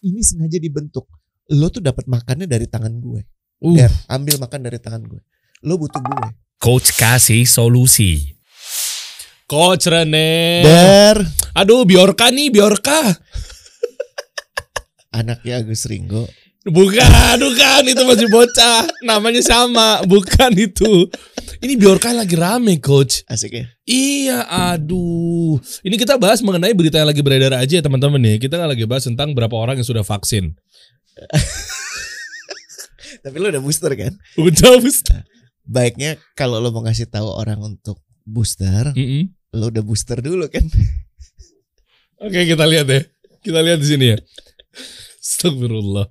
[0.00, 1.06] ini sengaja dibentuk.
[1.50, 3.20] Lo tuh dapat makannya dari tangan gue.
[3.60, 5.20] Uh, Der, ambil makan dari tangan gue.
[5.66, 6.20] Lo butuh gue.
[6.60, 8.36] coach kasih solusi.
[9.44, 10.62] Coach Rene.
[10.62, 11.16] Der,
[11.58, 13.02] Aduh, Biorka nih, Biorka.
[15.10, 16.30] anaknya Agus Ringo.
[16.60, 18.84] Bukan, bukan itu masih bocah.
[19.00, 21.08] Namanya sama, bukan itu.
[21.64, 23.24] Ini Biorka lagi rame, coach.
[23.24, 23.64] Asik ya.
[23.88, 25.56] Iya, aduh.
[25.80, 28.36] Ini kita bahas mengenai berita yang lagi beredar aja ya teman-teman nih.
[28.36, 30.52] Kita nggak lagi bahas tentang berapa orang yang sudah vaksin.
[33.24, 34.12] Tapi lo udah booster kan?
[34.36, 35.24] Udah, Ustaz.
[35.64, 39.32] Baiknya kalau lo mau ngasih tahu orang untuk booster, Mm-mm.
[39.56, 40.68] lo udah booster dulu kan?
[42.20, 43.00] Oke, kita lihat ya.
[43.40, 44.20] Kita lihat di sini ya.
[45.40, 46.04] Astagfirullah.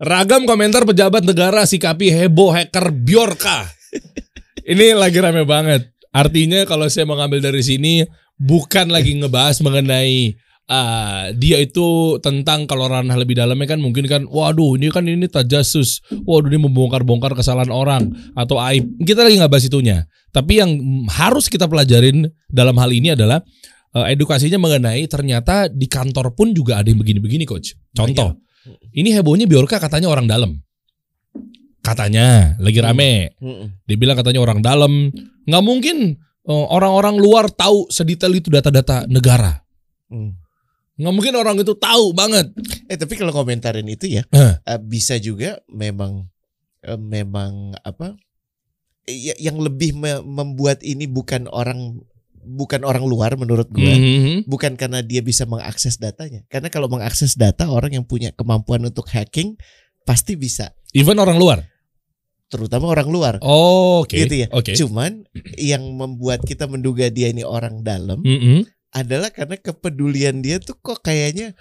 [0.00, 3.68] Ragam komentar pejabat negara sikapi heboh hacker Biorka.
[4.64, 5.92] Ini lagi rame banget.
[6.08, 8.08] Artinya kalau saya mengambil dari sini
[8.40, 10.32] bukan lagi ngebahas mengenai
[10.64, 15.28] ah, dia itu tentang kalau ranah lebih dalamnya kan mungkin kan waduh ini kan ini
[15.28, 20.72] tajasus waduh ini membongkar-bongkar kesalahan orang atau aib kita lagi nggak bahas itunya tapi yang
[21.12, 23.44] harus kita pelajarin dalam hal ini adalah
[23.92, 28.40] eh, edukasinya mengenai ternyata di kantor pun juga ada yang begini-begini coach contoh
[28.92, 30.60] ini hebohnya Biorka katanya orang dalam
[31.80, 33.84] katanya lagi rame Mm-mm.
[33.84, 35.08] dibilang katanya orang dalam
[35.48, 39.64] nggak mungkin eh, orang-orang luar tahu sedetail itu data-data negara
[40.10, 40.34] Mm.
[40.98, 42.50] nggak mungkin orang itu tahu banget
[42.84, 46.26] Eh tapi kalau komentarin itu ya eh, bisa juga memang
[46.82, 48.18] eh, memang apa?
[49.06, 52.02] ya- yang lebih me- membuat ini bukan orang
[52.42, 53.84] bukan orang luar menurut gue.
[53.92, 54.34] Mhm.
[54.44, 56.42] Bukan karena dia bisa mengakses datanya.
[56.48, 59.54] Karena kalau mengakses data orang yang punya kemampuan untuk hacking
[60.02, 61.58] pasti bisa, even orang luar
[62.50, 63.34] terutama orang luar.
[63.46, 64.46] oh, oke Gitu ya.
[64.50, 65.22] oke Cuman
[65.54, 68.66] yang membuat kita menduga dia ini orang dalam Mhm.
[68.90, 71.54] adalah karena kepedulian dia tuh kok kayaknya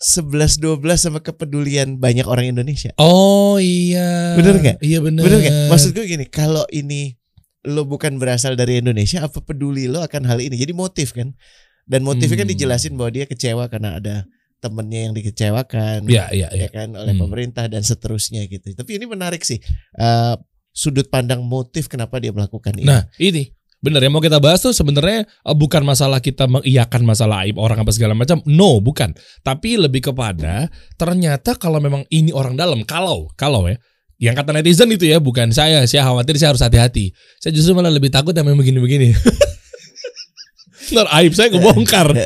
[0.00, 2.96] 11 12 sama kepedulian banyak orang Indonesia.
[2.96, 4.76] oh iya Bener nggak?
[4.80, 5.52] iya bener Bener gak?
[5.68, 7.19] Maksud gue gini, kalau ini
[7.66, 10.56] lo bukan berasal dari Indonesia, apa peduli lo akan hal ini?
[10.56, 11.36] Jadi motif kan?
[11.84, 12.54] Dan motifnya kan Hmm.
[12.56, 14.14] dijelasin bahwa dia kecewa karena ada
[14.60, 16.68] temennya yang dikecewakan, Iya, iya, ya iya.
[16.68, 17.22] kan, oleh Hmm.
[17.26, 18.72] pemerintah dan seterusnya gitu.
[18.76, 19.58] Tapi ini menarik sih,
[19.96, 20.34] Eh,
[20.70, 22.86] sudut pandang motif kenapa dia melakukan ini.
[22.86, 23.50] Nah, ini
[23.80, 27.80] bener yang mau kita bahas tuh sebenarnya eh, bukan masalah kita mengiyakan masalah aib orang
[27.82, 28.38] apa segala macam.
[28.46, 29.16] No, bukan.
[29.42, 33.80] Tapi lebih kepada ternyata kalau memang ini orang dalam, kalau kalau ya
[34.20, 37.16] yang kata netizen itu ya bukan saya, saya khawatir saya harus hati-hati.
[37.40, 39.16] Saya justru malah lebih takut yang begini-begini.
[40.92, 42.12] Ntar aib saya kebongkar.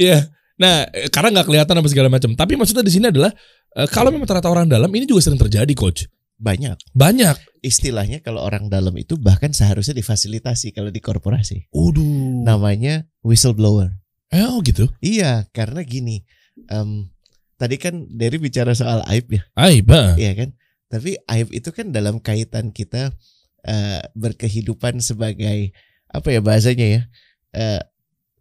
[0.00, 0.24] Iya.
[0.56, 2.32] Nah, eh, karena nggak kelihatan apa segala macam.
[2.32, 3.28] Tapi maksudnya di sini adalah
[3.76, 6.08] eh, kalau memang ternyata orang dalam ini juga sering terjadi, coach.
[6.42, 7.36] Banyak Banyak.
[7.62, 11.68] istilahnya kalau orang dalam itu bahkan seharusnya difasilitasi kalau di korporasi.
[11.70, 12.42] Waduh.
[12.42, 13.94] Namanya whistleblower.
[14.32, 14.88] Eh, oh gitu.
[15.04, 16.24] Iya, karena gini.
[16.72, 17.12] em,
[17.60, 19.86] tadi kan Derry bicara soal aib ya, Aib.
[20.18, 20.56] iya kan?
[20.92, 23.16] Tapi aib itu kan dalam kaitan kita
[23.64, 25.72] eh, berkehidupan sebagai
[26.12, 27.02] apa ya bahasanya ya?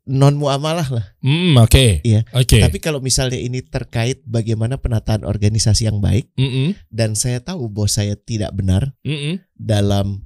[0.09, 1.05] non muamalah lah.
[1.21, 2.01] Hmm, oke.
[2.01, 2.25] Iya.
[2.33, 2.57] Oke.
[2.57, 7.95] Tapi kalau misalnya ini terkait bagaimana penataan organisasi yang baik Mm-mm, dan saya tahu bos
[8.01, 9.39] saya tidak benar mm-mm.
[9.53, 10.25] dalam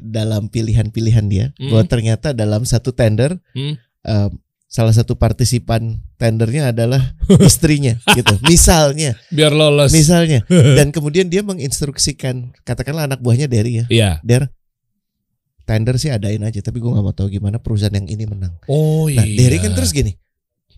[0.00, 1.68] dalam pilihan-pilihan dia, Hmm.
[1.68, 3.76] bahwa ternyata dalam satu tender Hmm.
[4.08, 4.30] em,
[4.72, 7.12] salah satu partisipan tendernya adalah
[7.44, 8.32] istrinya gitu.
[8.48, 9.92] Misalnya, Biar lolos.
[9.92, 10.48] misalnya
[10.80, 13.86] dan kemudian dia menginstruksikan katakanlah anak buahnya Derry ya.
[13.92, 14.10] Iya.
[14.24, 14.48] Der
[15.62, 18.56] tender sih adain aja tapi gue nggak mau tahu gimana perusahaan yang ini menang.
[18.64, 19.20] Oh iya.
[19.22, 20.16] Nah, Derry kan terus gini.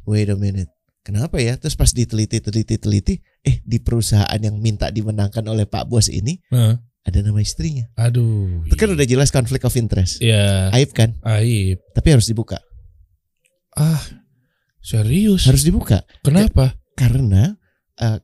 [0.04, 0.68] Wait a minute.
[1.04, 1.54] Kenapa ya?
[1.54, 6.40] Terus pas diteliti teliti teliti eh di perusahaan yang minta dimenangkan oleh Pak Bos ini
[6.50, 7.86] Hah, ada nama istrinya.
[7.94, 8.64] aduh.
[8.66, 10.18] Itu kan udah jelas konflik of interest.
[10.18, 10.72] Iya.
[10.74, 11.14] Aib kan?
[11.22, 11.78] Aib.
[11.94, 12.58] Tapi harus dibuka.
[13.76, 14.00] Ah.
[14.80, 15.48] Serius?
[15.48, 16.76] Harus dibuka Kenapa?
[16.92, 17.56] karena
[17.96, 18.20] eh,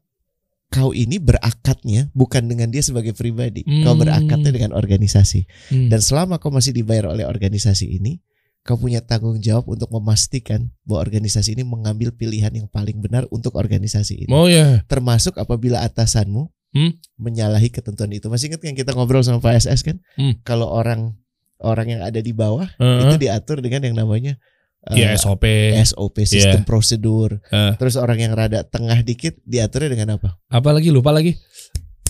[0.68, 3.64] kau ini berakatnya bukan dengan dia sebagai pribadi.
[3.82, 4.02] Kau Hmm.
[4.04, 5.48] berakatnya dengan organisasi.
[5.72, 5.88] Hmm.
[5.88, 8.20] Dan selama kau masih dibayar oleh organisasi ini,
[8.62, 13.56] kau punya tanggung jawab untuk memastikan bahwa organisasi ini mengambil pilihan yang paling benar untuk
[13.56, 14.30] organisasi ini.
[14.30, 14.84] Oh ya.
[14.86, 16.94] Termasuk apabila atasanmu Hmm.
[17.18, 18.30] menyalahi ketentuan itu.
[18.30, 19.98] Masih ingat yang kita ngobrol sama Pak SS kan?
[20.14, 20.38] Hmm.
[20.46, 21.18] Kalau orang
[21.58, 23.10] orang yang ada di bawah Heeh.
[23.10, 24.38] itu diatur dengan yang namanya
[24.88, 25.44] eh, Iya SOP.
[25.76, 27.42] SOP sistem prosedur.
[27.48, 27.72] Eh.
[27.76, 30.40] Terus orang yang rada tengah dikit diaturnya dengan apa?
[30.46, 30.88] Apa lagi?
[30.88, 31.36] Lupa lagi.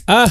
[0.06, 0.31] Ah,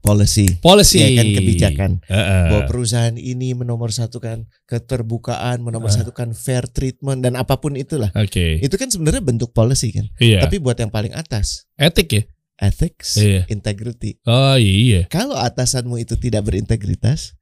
[0.00, 0.46] Policy.
[0.62, 1.02] policy.
[1.02, 1.90] Ya kan kebijakan.
[2.06, 2.44] Heeh.
[2.46, 8.14] bahwa perusahaan ini menomorsatukan keterbukaan, menomorsatukan fair treatment dan apa pun itulah.
[8.14, 8.62] Oke.
[8.62, 10.06] Itu kan sebenarnya bentuk policy kan.
[10.22, 10.46] Iya.
[10.46, 12.22] Tapi buat yang paling atas, Etik ya?
[12.56, 13.50] ethics, Iya.
[13.50, 14.22] integrity.
[14.24, 15.10] Oh iya.
[15.10, 17.34] Kalau atasanmu itu tidak berintegritas,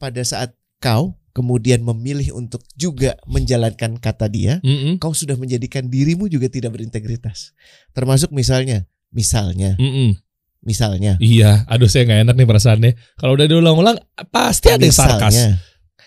[0.00, 4.98] pada saat kau kemudian memilih untuk juga menjalankan kata dia, Mm-mm.
[4.98, 7.54] kau sudah menjadikan dirimu juga tidak berintegritas.
[7.94, 10.20] Termasuk misalnya Misalnya, Mm-mm.
[10.60, 11.16] misalnya.
[11.16, 12.92] Iya, aduh saya nggak enak nih perasaannya.
[13.16, 13.96] Kalau udah diulang-ulang
[14.28, 15.56] pasti ada yang sarkas.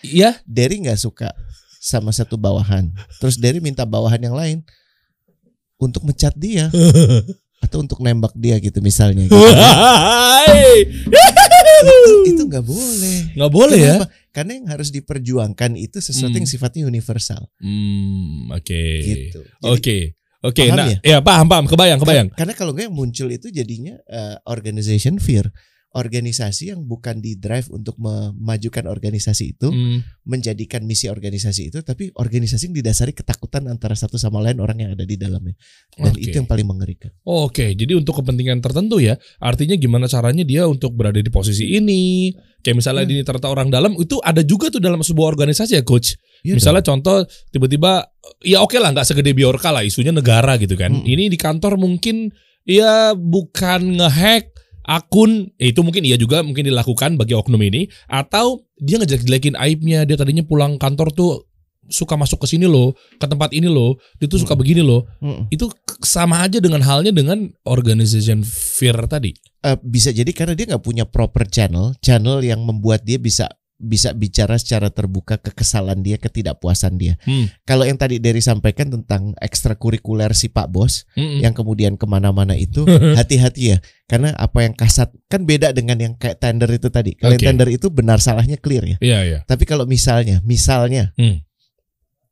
[0.02, 0.38] Iya.
[0.46, 1.34] Derry nggak suka
[1.82, 2.94] sama satu bawahan.
[3.18, 4.62] Terus Derry minta bawahan yang lain
[5.82, 6.70] untuk mencat dia
[7.64, 9.26] atau untuk nembak dia gitu misalnya.
[11.82, 12.30] Gitu.
[12.34, 13.18] Itu nggak boleh.
[13.34, 13.96] Nggak boleh ya?
[14.32, 16.40] Karena yang harus diperjuangkan itu sesuatu Hmm.
[16.40, 17.52] yang sifatnya universal.
[17.60, 18.82] Hmm, oke.
[19.04, 19.40] Gitu.
[19.44, 19.98] Jadi, Oke.
[20.42, 20.98] Oke, Paham nah, ya?
[21.06, 22.28] ya paham, paham, kebayang, kebayang.
[22.34, 25.46] Karena kalau nggak yang muncul itu jadinya eh, organization fear,
[25.92, 32.08] organisasi yang bukan di drive untuk memajukan organisasi itu, Hmm, menjadikan misi organisasi itu, tapi
[32.16, 35.52] organisasi yang didasari ketakutan antara satu sama lain orang yang ada di dalamnya.
[35.92, 36.24] Dan Oke.
[36.24, 37.12] itu yang paling mengerikan.
[37.22, 42.32] Oke, jadi untuk kepentingan tertentu ya, artinya gimana caranya dia untuk berada di posisi ini?
[42.64, 43.12] Kayak misalnya Hmm.
[43.12, 46.16] ini ternyata orang dalam itu ada juga tuh dalam sebuah organisasi ya, coach.
[46.42, 47.22] Iya misalnya contoh
[47.54, 48.02] tiba-tiba
[48.42, 50.90] ya oke lah nggak segede Biorka lah isunya negara gitu kan.
[50.90, 51.06] Hmm.
[51.06, 52.34] Ini di kantor mungkin
[52.66, 54.51] ya bukan ngehack
[54.84, 60.02] akun ya itu mungkin iya juga mungkin dilakukan bagi oknum ini atau dia ngejelek-jelekin aibnya
[60.02, 61.32] dia tadinya pulang kantor tuh
[61.90, 64.62] suka masuk ke sini loh ke tempat ini loh dia tuh suka Hmm.
[64.62, 65.50] begini loh Mm-mm.
[65.50, 65.66] itu
[66.02, 69.34] sama aja dengan halnya dengan organization fear tadi.
[69.62, 73.46] Eh, bisa jadi karena dia nggak punya proper channel, channel yang membuat dia bisa
[73.82, 77.18] bisa bicara secara terbuka kekesalan dia, ketidakpuasan dia.
[77.26, 77.50] Hmm.
[77.66, 81.42] Kalau yang tadi dari sampaikan tentang ekstrakurikuler si Pak Bos, Mm-mm.
[81.42, 82.86] yang kemudian ke mana-mana itu
[83.18, 87.32] hati-hati ya karena apa yang kasat kan beda dengan yang kayak tender itu tadi kalau
[87.32, 89.38] yang tender itu benar salahnya clear ya Iya iya.
[89.48, 91.40] tapi kalau misalnya misalnya Hmm.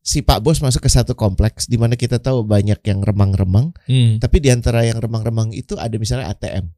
[0.01, 4.21] si Pak Bos masuk ke satu kompleks di mana kita tahu banyak yang remang-remang Hmm.
[4.21, 6.69] tapi di antara yang remang-remang itu ada misalnya ATM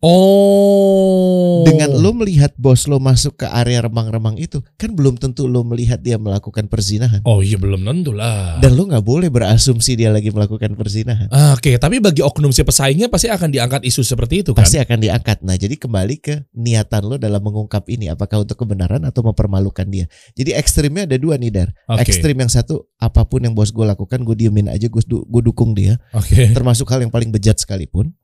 [0.00, 1.62] Oh.
[1.62, 5.98] dengan lo melihat bos lo masuk ke area remang-remang itu kan belum tentu lo melihat
[5.98, 8.58] dia melakukan perzinahan Oh iya belum tentu lah.
[8.58, 12.62] dan lo nggak boleh berasumsi dia lagi melakukan perzinahan Ah, Oke, tapi bagi oknum si
[12.62, 14.62] pesaingnya pasti akan diangkat isu seperti itu kan?
[14.62, 15.42] pasti akan diangkat.
[15.42, 20.06] Nah, jadi kembali ke niatan lo dalam mengungkap ini, apakah untuk kebenaran atau mempermalukan dia.
[20.32, 21.68] Jadi ekstrimnya ada dua nih dar.
[21.86, 22.04] Oke.
[22.04, 25.42] Ekstrim yang satu, apa pun yang bos gue lakukan, gue diemin aja, gue du- gue
[25.42, 26.50] dukung dia, Oke.
[26.50, 28.14] termasuk hal yang paling bejat sekalipun.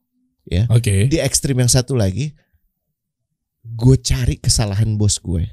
[0.71, 1.09] Oke.
[1.09, 2.37] Di ekstrim yang satu lagi,
[3.65, 5.49] gue cari kesalahan bos gue.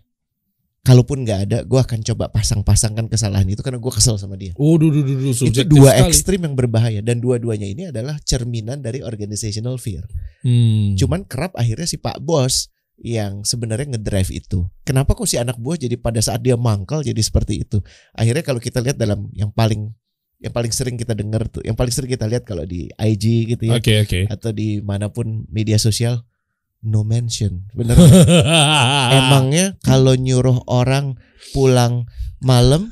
[0.81, 4.57] Kalaupun nggak ada, gue akan coba pasang-pasangkan kesalahan itu karena gue kesel sama dia.
[4.57, 6.09] Oh, duh, duh, duh, duh, Itu dua sekali.
[6.09, 10.01] ekstrim yang berbahaya dan dua-duanya ini adalah cerminan dari organizational fear.
[10.41, 10.97] Hmm.
[10.97, 14.65] Cuman kerap akhirnya si Pak Bos yang sebenarnya ngedrive itu.
[14.81, 17.77] Kenapa kok si anak buah jadi pada saat dia mangkal jadi seperti itu?
[18.17, 19.93] Akhirnya kalau kita lihat dalam yang paling
[20.41, 23.69] yang paling sering kita dengar tuh, yang paling sering kita lihat kalau di IG gitu
[23.69, 24.19] ya Oke oke.
[24.25, 26.25] atau di mana pun media sosial
[26.81, 27.69] no mention.
[27.77, 27.93] Bener.
[29.21, 31.13] Emangnya kalau nyuruh orang
[31.53, 32.09] pulang
[32.41, 32.89] malam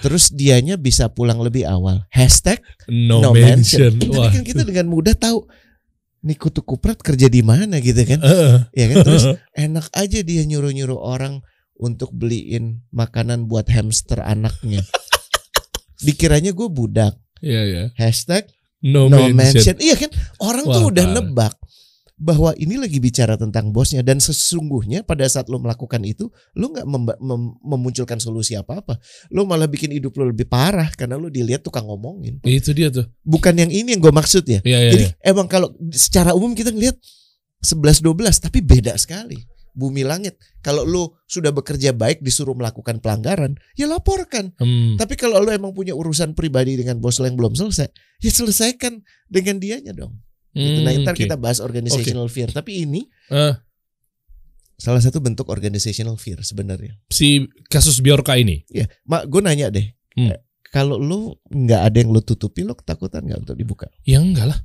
[0.00, 2.06] terus dianya bisa pulang lebih awal.
[2.14, 3.98] Hashtag no, no, mention.
[3.98, 4.14] mention.
[4.14, 5.44] Tapi kan kita dengan mudah tahu
[6.22, 8.22] nih kutu kuprat kerja di mana gitu kan.
[8.22, 8.56] Heeh.
[8.78, 9.26] Ya kan terus
[9.58, 11.42] enak aja dia nyuruh-nyuruh orang
[11.80, 14.86] untuk beliin makanan buat hamster anaknya.
[16.02, 17.14] Dikiranya gue budak.
[17.40, 17.82] Iya ya.
[17.96, 18.48] Hashtag
[18.80, 19.36] No, no mention.
[19.36, 19.76] mention.
[19.76, 20.10] Iya kan
[20.40, 21.16] orang Wah, tuh udah parah.
[21.20, 21.54] nebak
[22.20, 26.84] bahwa ini lagi bicara tentang bosnya dan sesungguhnya pada saat lo melakukan itu lo nggak
[26.84, 29.00] memba- mem- memunculkan solusi apa-apa.
[29.32, 32.40] Lo malah bikin hidup lo lebih parah karena lo dilihat tukang ngomongin.
[32.44, 33.08] Itu dia tuh.
[33.24, 34.60] Bukan yang ini yang gue maksud ya.
[34.60, 34.92] Iya iya.
[34.92, 35.32] Jadi iya.
[35.32, 36.96] emang kalau secara umum kita ngelihat
[37.60, 39.36] 11 12 tapi beda sekali.
[39.72, 40.34] Bumi langit.
[40.58, 44.50] Kalau lu sudah bekerja baik disuruh melakukan pelanggaran, ya laporkan.
[44.56, 44.94] Hmm.
[44.94, 48.98] Tapi kalau lu emang punya urusan pribadi dengan bos lo yang belum selesai, ya selesaikan
[49.24, 50.18] dengan dianya dong.
[50.50, 50.80] Gitu.
[50.80, 51.22] Nah, Hmm, ntar oke.
[51.22, 52.50] kita bahas organizational fear.
[52.50, 53.54] Tapi ini Eh,
[54.76, 56.98] salah satu bentuk organizational fear sebenarnya.
[57.06, 58.64] si kasus Biorka ini.
[58.66, 59.86] Ya, mak gue nanya deh.
[60.12, 60.32] Hmm.
[60.32, 63.90] eh, Kalau lu nggak ada yang lu tutupi, lu ketakutan nggak untuk dibuka?
[64.02, 64.58] Ya enggak lah.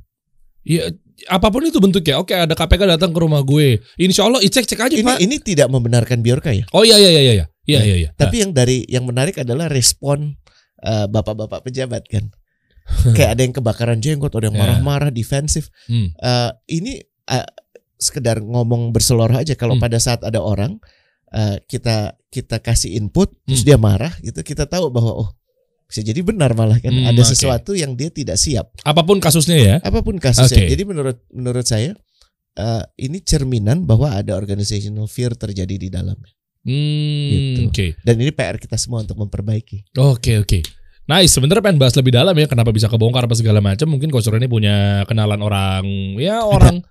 [0.65, 0.89] Ya
[1.31, 2.19] apa pun itu bentuknya.
[2.19, 3.79] Oke, ada KPK datang ke rumah gue.
[3.95, 5.17] Insya Allah cek cek aja Ini pak.
[5.22, 6.65] ini tidak membenarkan Biorka ya.
[6.74, 7.45] Oh iya iya iya iya.
[7.65, 8.10] Iya iya iya.
[8.13, 10.36] Tapi yang dari yang menarik adalah respon
[10.81, 12.29] eh, bapak-bapak pejabat kan.
[13.17, 14.62] Kayak ada yang kebakaran jenggot, ada yang Ya.
[14.62, 15.74] marah-marah, defensif.
[15.88, 16.13] Hmm.
[16.13, 17.48] Eh, ini eh,
[17.95, 19.55] sekedar ngomong berseloroh aja.
[19.55, 19.81] Kalau Hmm.
[19.81, 20.77] pada saat ada orang
[21.31, 23.67] eh, kita kita kasih input, terus Hmm.
[23.72, 25.29] dia marah, gitu kita tahu bahwa oh
[25.96, 26.92] bisa jadi benar malah kan.
[26.92, 27.32] Hmm, ada oke.
[27.32, 28.68] sesuatu yang dia tidak siap.
[28.84, 29.75] Apa pun kasusnya ya.
[29.80, 30.68] Apa pun kasusnya.
[30.68, 30.75] Oke.
[30.75, 31.96] Jadi menurut menurut saya
[32.60, 36.36] eh, ini cerminan bahwa ada organizational fear terjadi di dalamnya.
[36.68, 37.62] Hmm, Gitu.
[37.72, 37.86] Oke.
[38.04, 39.96] Dan ini PR kita semua untuk memperbaiki.
[39.96, 40.60] Oke oke.
[41.06, 43.86] Nice, sebenarnya pengen bahas lebih dalam ya kenapa bisa kebongkar apa segala macam.
[43.88, 45.86] Mungkin Coach ini punya kenalan orang,
[46.20, 46.82] ya orang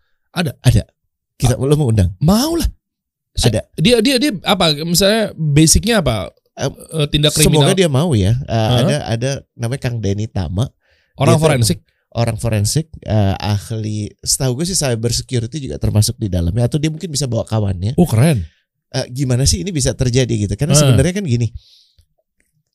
[1.35, 2.15] Kita lo mau undang?
[2.23, 2.71] mau lah.
[3.35, 3.67] Ada.
[3.75, 4.71] Dia dia dia apa?
[4.87, 6.31] Misalnya basicnya apa?
[6.55, 6.71] Eh,
[7.11, 8.39] tindak kriminal Semoga dia mau ya.
[8.47, 8.79] Uh, Hah?
[8.87, 10.71] Ada ada namanya Kang Denny Tama.
[11.19, 11.79] orang dia forensik.
[12.15, 16.87] orang forensik, eh, ahli, setahu gue sih cyber security juga termasuk di dalamnya, atau dia
[16.87, 17.99] mungkin bisa bawa kawannya.
[17.99, 18.47] Oh keren.
[18.91, 20.55] Eh, gimana sih ini bisa terjadi gitu?
[20.55, 20.81] Karena Ah.
[20.87, 21.51] sebenarnya kan gini.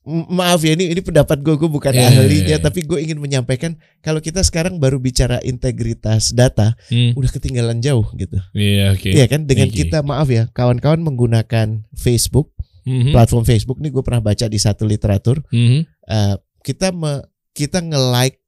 [0.09, 2.59] Maaf ya ini ini pendapat gue, gue bukan iya, ahlinya, iya.
[2.59, 7.15] tapi gue ingin menyampaikan kalau kita sekarang baru bicara integritas data, Hmm.
[7.15, 8.39] udah ketinggalan jauh gitu.
[8.51, 9.07] Iya oke.
[9.11, 9.47] Iya kan?
[9.47, 9.75] Dengan Oke.
[9.85, 12.51] kita maaf ya, kawan-kawan menggunakan Facebook,
[12.89, 13.13] Mhm.
[13.13, 15.79] platform Facebook nih gue pernah baca di satu literatur, Mhm.
[15.85, 17.21] eh, kita me,
[17.53, 18.41] kita nge-like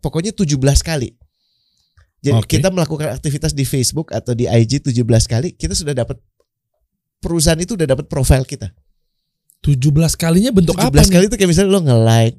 [0.00, 1.16] pokoknya 17 kali.
[2.20, 2.60] Jadi Oke.
[2.60, 6.20] kita melakukan aktivitas di Facebook atau di IG 17 kali, kita sudah dapat
[7.18, 8.68] perusahaan itu udah dapat profil kita.
[9.64, 11.12] 17 kalinya bentuk 17 apa nih?
[11.12, 12.36] kali itu kayak misalnya lo nge-like,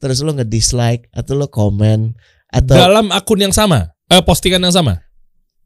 [0.00, 2.16] terus lo nge-dislike atau lo komen
[2.48, 3.92] atau Dalam akun yang sama?
[4.08, 5.04] Eh, postingan yang sama?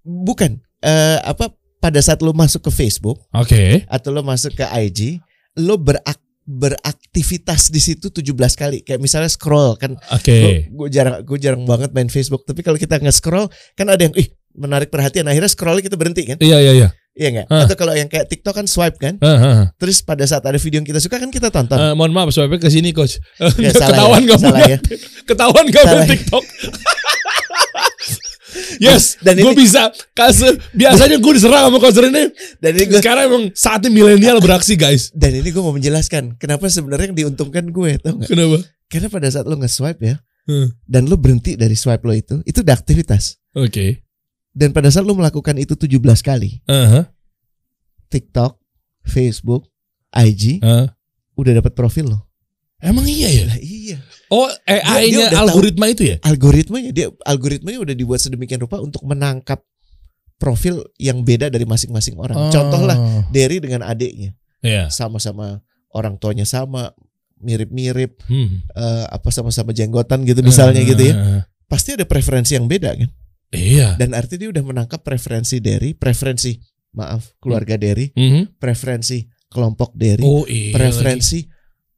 [0.03, 3.83] bukan eh, apa pada saat lo masuk ke Facebook Oke.
[3.91, 5.19] atau lo masuk ke IG,
[5.59, 8.23] lo berak beraktivitas di situ 17
[8.55, 8.79] kali.
[8.83, 10.67] Kayak misalnya scroll kan Oke.
[10.71, 14.27] gue jarang gue jarang banget main Facebook tapi kalau kita nge-scroll kan ada yang ih
[14.53, 16.89] menarik perhatian akhirnya scrollnya kita berhenti kan Iya iya iya.
[17.15, 17.65] iya nggak Hah.
[17.65, 19.61] atau kalau yang kayak TikTok kan swipe kan ah, ah.
[19.81, 22.59] terus pada saat ada video yang kita suka kan kita tonton Eh, mohon maaf, swipe
[22.59, 23.17] ke sini coach.
[23.57, 24.79] Ya, salah Ketahuan ya, gak salah punya ya.
[25.25, 26.13] Ketahuan gak Salah punya ya.
[26.13, 26.45] TikTok.
[28.79, 30.57] yes, Dan gue bisa kasih.
[30.71, 32.31] Biasanya gue diserang sama coach ini.
[32.59, 35.09] dan ini gue Sekarang emang saatnya milenial beraksi guys.
[35.13, 38.59] dan ini gue mau menjelaskan kenapa sebenarnya yang diuntungkan gue tau nggak Kenapa?
[38.87, 40.75] karena pada saat lo nge-swipe ya Hmm.
[40.83, 44.03] dan lo berhenti dari swipe lo itu itu udah aktivitas Oke.
[44.51, 47.15] dan pada saat lo melakukan itu 17 kali Aha,
[48.11, 48.59] TikTok
[49.03, 49.71] Facebook
[50.11, 50.91] IG ah.
[51.35, 52.21] udah dapat profil lo
[52.77, 53.45] Emang iya ya?
[53.47, 53.72] lah iya
[54.33, 55.45] Oh, AI-nya dia udah tahu.
[55.45, 56.17] algoritma itu ya?
[56.25, 59.61] algoritmanya dia algoritmanya udah dibuat sedemikian rupa untuk menangkap
[60.37, 62.51] profil yang beda dari masing-masing orang.
[62.51, 63.23] Oh.
[63.29, 64.89] Derry dengan adiknya Iya.
[64.89, 65.61] sama-sama
[65.93, 66.91] orang tuanya sama
[67.37, 68.63] mirip-mirip Hmm.
[68.73, 71.45] eh, apa sama-sama jenggotan gitu misalnya gitu ya.
[71.67, 73.11] Pasti ada preferensi yang beda kan.
[73.53, 74.01] Iya.
[74.01, 76.57] Dan artinya dia udah menangkap preferensi Derry, preferensi
[76.93, 78.57] maaf keluarga Derry, Mhm.
[78.57, 80.73] preferensi kelompok Derry, Oh iya.
[80.73, 81.45] preferensi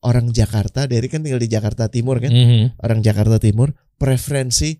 [0.05, 0.85] orang Jakarta.
[0.85, 2.31] Derry kan tinggal di Jakarta Timur kan.
[2.31, 2.45] lagi.
[2.45, 2.67] Mhm.
[2.85, 4.77] orang Jakarta Timur, preferensi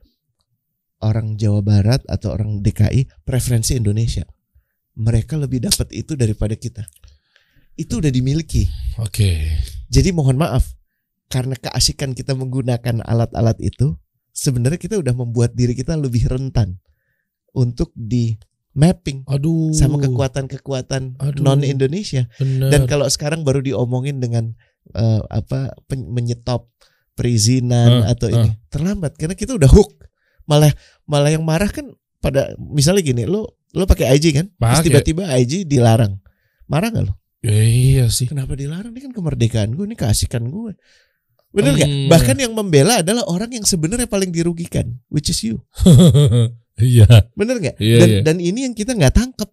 [1.01, 4.25] orang Jawa Barat atau orang DKI, preferensi Indonesia.
[4.95, 6.87] Mereka lebih dapat itu daripada kita.
[7.75, 8.71] Itu udah dimiliki.
[9.03, 9.51] Oke.
[9.91, 10.77] Jadi mohon maaf
[11.27, 13.99] karena keasikan kita menggunakan alat-alat itu,
[14.31, 16.79] sebenarnya kita udah membuat diri kita lebih rentan
[17.51, 18.39] untuk di
[18.75, 19.71] mapping Aduh.
[19.75, 22.27] sama kekuatan-kekuatan non Indonesia.
[22.39, 22.71] Bener.
[22.71, 24.55] Dan kalau sekarang baru diomongin dengan
[24.93, 26.69] eh, apa pen- menyetop
[27.15, 29.95] perizinan Ah, atau ini terlambat karena kita udah hook.
[30.45, 30.75] Malah
[31.09, 31.89] malah yang marah kan
[32.21, 34.87] pada misalnya gini, lo lo pakai IG kan, terus Pakai.
[34.91, 36.19] tiba-tiba IG dilarang.
[36.69, 37.15] Marah nggak lo?
[37.45, 38.25] Ya, iya sih.
[38.25, 38.93] Kenapa dilarang?
[38.93, 40.73] Ini kan kemerdekaan gue, ini keasikan gue.
[41.55, 41.91] Bener nggak?
[41.91, 42.09] Hmm.
[42.11, 45.61] Bahkan yang membela adalah orang yang sebenarnya paling dirugikan, which is you.
[46.75, 47.07] Iya.
[47.39, 47.77] Bener nggak?
[47.79, 48.21] Iya, dan, iya.
[48.27, 49.47] dan ini yang kita nggak tangkap.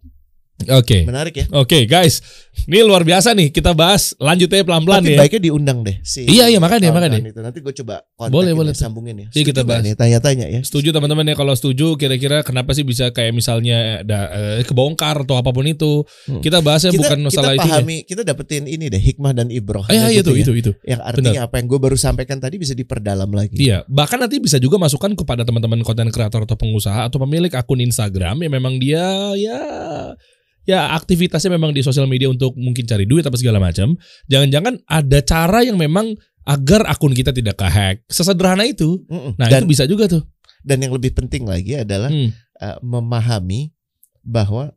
[0.74, 1.06] Oke.
[1.06, 1.46] Menarik ya.
[1.54, 2.18] Oke, guys.
[2.62, 3.50] Ini luar biasa nih.
[3.50, 5.18] Kita bahas lanjut aja pelan-pelan ya.
[5.18, 5.98] baiknya diundang deh.
[6.06, 7.18] Si Iya, iya, makanya, makanya.
[7.18, 7.42] Itu.
[7.42, 9.26] Nanti gue coba kontak Boleh, boleh sambungin ya.
[9.34, 9.82] Iya, kita bahas.
[9.82, 9.98] nih?
[9.98, 10.60] Tanya-tanya ya.
[10.62, 15.34] Setuju teman-teman ya kalau setuju kira-kira kenapa sih bisa kayak misalnya ada eh, kebongkar atau
[15.40, 16.06] apa pun itu.
[16.30, 16.38] Hmm.
[16.38, 17.70] Kita bahasnya bukan masalah kita itu.
[17.72, 19.82] pahami, kita dapetin ini deh hikmah dan ibroh.
[19.90, 20.46] Ah, iya, itu ya.
[20.46, 20.70] itu itu.
[20.86, 23.58] Yang artinya apa yang gue baru sampaikan tadi bisa diperdalam lagi.
[23.58, 27.82] Iya, bahkan nanti bisa juga masukkan kepada teman-teman konten kreator atau pengusaha atau pemilik akun
[27.82, 29.60] Instagram yang memang dia ya
[30.64, 33.94] ya aktivitasnya memang di sosial media untuk mungkin cari duit apa segala macam.
[34.26, 38.02] Jangan-jangan ada cara yang memang agar akun kita tidak kehack.
[38.10, 39.02] Sesederhana itu.
[39.06, 39.38] Mm-mm.
[39.38, 40.22] Nah, dan itu bisa juga tuh.
[40.62, 42.30] dan yang lebih penting lagi adalah Hmm.
[42.58, 43.74] uh, memahami
[44.22, 44.70] bahwa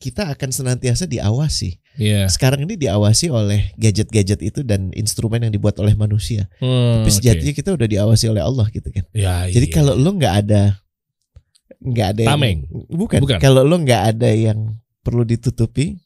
[0.00, 1.76] kita akan senantiasa diawasi.
[2.00, 2.24] Iya.
[2.32, 6.48] Sekarang ini diawasi oleh gadget-gadget itu dan instrumen yang dibuat oleh manusia.
[6.56, 9.04] Hmm, Tapi sejatinya kita udah diawasi oleh Allah gitu kan.
[9.12, 9.74] Ya, Jadi iya.
[9.76, 10.80] kalau lo nggak ada
[11.80, 12.58] nggak ada yang- Tameng.
[12.88, 13.20] bukan.
[13.24, 13.38] Bukan.
[13.40, 15.96] Kalau lo nggak ada yang perlu ditutupi,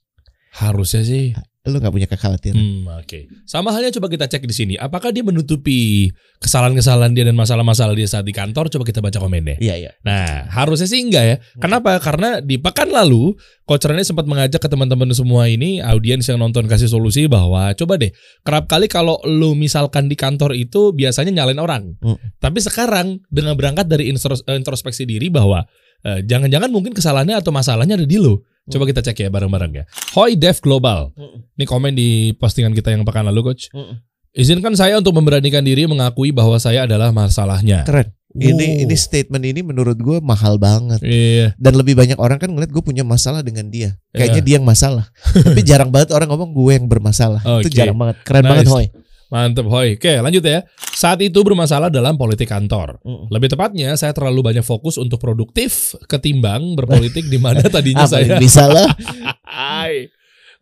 [0.55, 2.61] harusnya sih lo nggak punya kekhawatiran.
[2.61, 3.25] Hmm, oke.
[3.49, 4.75] Sama halnya coba kita cek di sini.
[4.77, 8.69] Apakah dia menutupi kesalahan-kesalahan dia dan masalah-masalah dia saat di kantor?
[8.69, 9.57] Coba kita baca komennya.
[9.57, 9.91] Iya iya.
[10.05, 11.37] Nah, harusnya sih enggak ya.
[11.57, 11.97] Kenapa?
[12.05, 13.33] Karena di pekan lalu,
[13.65, 17.97] Coach Rene sempat mengajak ke teman-teman semua ini, audiens yang nonton kasih solusi bahwa coba
[17.97, 18.13] deh,
[18.45, 21.97] kerap kali kalau lu misalkan di kantor itu biasanya nyalain orang.
[22.05, 22.21] Hmm.
[22.45, 25.65] Tapi sekarang dengan berangkat dari introspeksi diri bahwa
[26.05, 28.37] eh, jangan-jangan mungkin kesalahannya atau masalahnya ada di lu.
[28.65, 29.85] Coba kita cek ya bareng-bareng ya.
[30.17, 31.13] Hoi Dev Global.
[31.13, 31.45] Mm-mm.
[31.53, 33.69] Ini komen di postingan kita yang pekan lalu, Coach.
[33.71, 34.01] Mm-mm.
[34.35, 37.85] Izinkan saya untuk memberanikan diri mengakui bahwa saya adalah masalahnya.
[37.85, 38.11] Keren.
[38.35, 38.83] Ini Wow.
[38.83, 40.99] ini statement ini menurut gue mahal banget.
[41.07, 41.55] Iya.
[41.55, 43.95] Dan lebih banyak orang kan ngeliat gue punya masalah dengan dia.
[44.11, 44.47] Kayaknya Iya.
[44.49, 45.07] dia yang masalah.
[45.47, 47.47] Tapi jarang banget orang ngomong gue yang bermasalah.
[47.63, 47.79] Itu Oke.
[47.79, 48.17] jarang banget.
[48.27, 48.51] Keren Nice.
[48.51, 48.87] banget Hoy.
[49.35, 49.99] Mantep, Hoy.
[49.99, 50.63] Oke, lanjut ya.
[50.95, 53.03] Saat itu bermasalah dalam politik kantor.
[53.03, 53.35] Mm.
[53.35, 58.39] Lebih tepatnya, saya terlalu banyak fokus untuk produktif ketimbang berpolitik di mana tadinya Apa saya
[58.39, 58.87] bisa lah?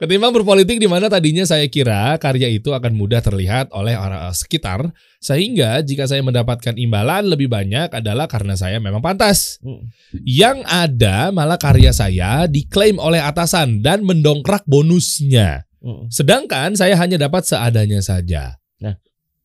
[0.00, 4.88] Ketimbang berpolitik di mana tadinya saya kira karya itu akan mudah terlihat oleh orang sekitar,
[5.20, 9.60] sehingga jika saya mendapatkan imbalan lebih banyak adalah karena saya memang pantas.
[9.60, 9.84] Mm.
[10.24, 15.68] Yang ada malah karya saya diklaim oleh atasan dan mendongkrak bonusnya.
[15.84, 16.08] Mm.
[16.08, 18.61] Sedangkan saya hanya dapat seadanya saja.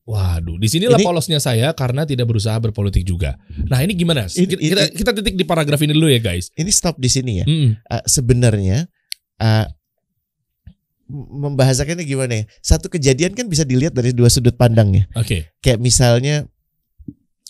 [0.07, 3.35] Waduh, di sinilah Ini- polosnya saya karena tidak berusaha berpolitik juga.
[3.67, 4.23] Nah ini gimana?
[4.25, 6.47] Ini- kita, kita, kita titik di paragraf ini dulu ya guys.
[6.55, 7.45] Ini stop di sini ya.
[7.45, 7.75] Mm-mm.
[7.83, 8.87] Uh, sebenarnya
[9.37, 9.67] uh,
[11.11, 12.43] membahasakannya gimana ya?
[12.59, 15.03] Satu kejadian kan bisa dilihat dari dua sudut pandang ya.
[15.15, 16.47] Oke, Kayak misalnya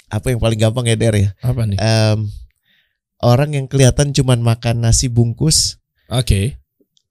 [0.08, 1.30] apa yang paling gampang ya Der ya?
[1.42, 1.78] apa nih?
[1.78, 2.26] Em,
[3.20, 6.56] orang yang kelihatan cuman makan nasi bungkus Oke.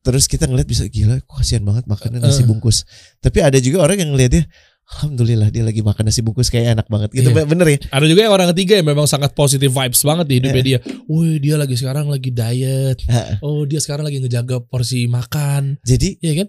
[0.01, 2.49] terus kita ngeliat bisa gila kasihan banget makannya nasi Eh.
[2.49, 2.87] bungkus
[3.19, 4.47] tapi ada juga orang yang ngeliatnya
[4.87, 7.43] alhamdulillah dia lagi makan nasi bungkus kayak enak banget gitu Iya.
[7.43, 10.57] bener ya Ada juga yang orang ketiga yang memang sangat positive vibes banget di hidupnya
[10.57, 10.69] Iya.
[10.69, 10.79] dia.
[11.07, 12.99] Wih, dia lagi sekarang lagi diet.
[13.07, 15.83] Ha, Oh, dia sekarang lagi ngejaga porsi makan.
[15.83, 16.49] jadi Iya kan?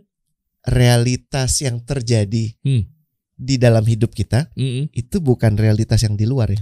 [0.68, 2.84] realitas yang terjadi Hmm.
[3.34, 4.90] di dalam hidup kita Mm-mm.
[4.92, 6.62] itu bukan realitas yang di luar ya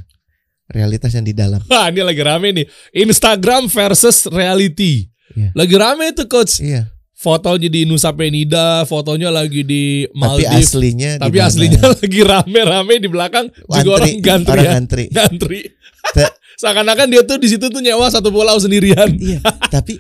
[0.68, 2.66] realitas yang di dalam Wah, ini lagi rame nih.
[2.96, 5.10] Instagram versus reality.
[5.34, 5.52] Iya.
[5.54, 6.62] Lagi rame tuh coach.
[6.62, 6.90] iya
[7.26, 10.70] Fotonya di Nusa Penida, fotonya lagi di tapi Maldives.
[10.70, 11.48] aslinya di Tapi mana?
[11.50, 14.72] aslinya lagi rame-rame di belakang juga Antri, orang gantri orang ya.
[14.78, 15.60] antri Gantri.
[16.62, 19.10] Seakan-akan dia tuh di situ tuh nyewa satu pulau sendirian.
[19.18, 19.98] iya tapi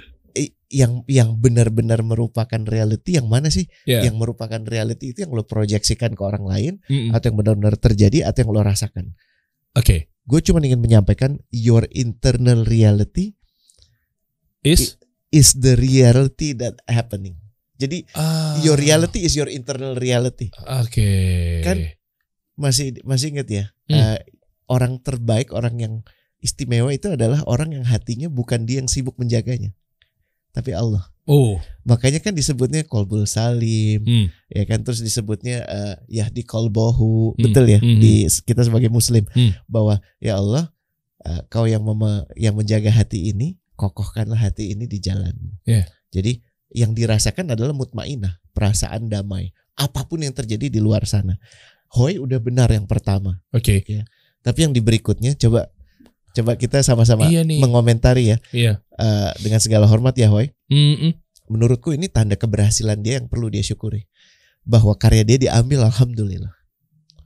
[0.67, 4.01] yang yang benar-benar merupakan reality yang mana sih Ya.
[4.01, 7.09] yang merupakan reality itu yang lo proyeksikan ke orang lain Mm-mm.
[7.09, 9.17] atau yang benar-benar terjadi atau yang lo rasakan.
[9.73, 10.13] Oke.
[10.23, 13.33] Gue cuma ingin menyampaikan your internal reality
[14.61, 14.97] Is
[15.29, 17.37] is the reality that happening.
[17.75, 18.55] Jadi Ah.
[18.61, 20.47] your reality is your internal reality.
[20.79, 21.09] Oke.
[21.61, 21.91] Kan-
[22.55, 23.65] Masih masih inget ya?
[23.85, 23.99] Hmm.
[24.15, 24.19] eh,
[24.65, 25.93] orang terbaik, orang yang
[26.39, 29.75] istimewa itu adalah orang yang hatinya bukan dia yang sibuk menjaganya,
[30.51, 31.03] tapi Allah.
[31.25, 31.59] Oh.
[31.83, 34.27] Makanya kan disebutnya kolbul salim, Hmm.
[34.47, 38.87] ya kan terus disebutnya eh, ya di kolbohu Hmm, betul ya hmm, di kita sebagai
[38.87, 39.51] muslim Hmm.
[39.67, 40.71] bahwa ya Allah
[41.21, 45.85] eh, kau yang mema- yang menjaga hati ini kokohkanlah hati ini di jalanmu Ya.
[46.09, 46.39] jadi
[46.71, 51.35] yang dirasakan adalah mutmainah perasaan damai apa pun yang terjadi di luar sana
[51.93, 53.83] Hoi udah benar yang pertama Oke.
[54.41, 55.69] tapi yang di berikutnya coba
[56.31, 57.59] coba kita sama-sama Iya nih.
[57.59, 58.79] mengomentari ya Iya.
[58.79, 61.15] eh, dengan segala hormat ya Hoi Mm-mm.
[61.47, 64.07] menurutku ini tanda keberhasilan dia yang perlu dia syukuri
[64.63, 66.51] bahwa karya dia diambil alhamdulillah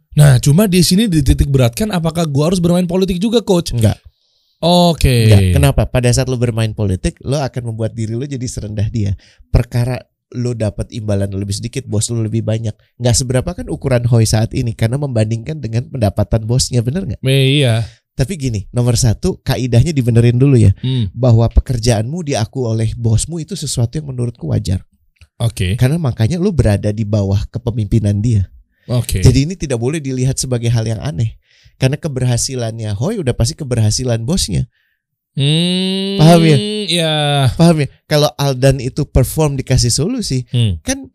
[0.10, 3.72] Nah, cuma di sini dititik beratkan apakah gua harus bermain politik juga, coach?
[3.72, 3.96] enggak
[4.60, 5.32] Oke.
[5.32, 9.16] enggak kenapa pada saat lo bermain politik lo akan membuat diri lo jadi serendah dia
[9.50, 10.04] perkara
[10.36, 14.54] lo dapat imbalan lebih sedikit bos lo lebih banyak nggak seberapa kan ukuran Hoi saat
[14.54, 17.82] ini karena membandingkan dengan pendapatan bosnya bener nggak iya.
[18.14, 21.10] tapi gini nomor satu kaidahnya dibenerin dulu ya Hmm.
[21.18, 24.86] bahwa pekerjaanmu diaku oleh bosmu itu sesuatu yang menurutku wajar
[25.42, 25.80] Oke.
[25.80, 28.52] karena makanya lo berada di bawah kepemimpinan dia
[28.90, 29.22] Oke.
[29.22, 31.38] Jadi ini tidak boleh dilihat sebagai hal yang aneh.
[31.80, 34.68] Karena keberhasilannya Hoi udah pasti keberhasilan bosnya.
[35.38, 36.58] Hmm, Paham ya?
[36.90, 37.16] Ya.
[37.56, 37.88] Paham ya?
[38.04, 40.82] Kalau Aldan itu perform dikasih solusi, Hmm.
[40.84, 41.08] kan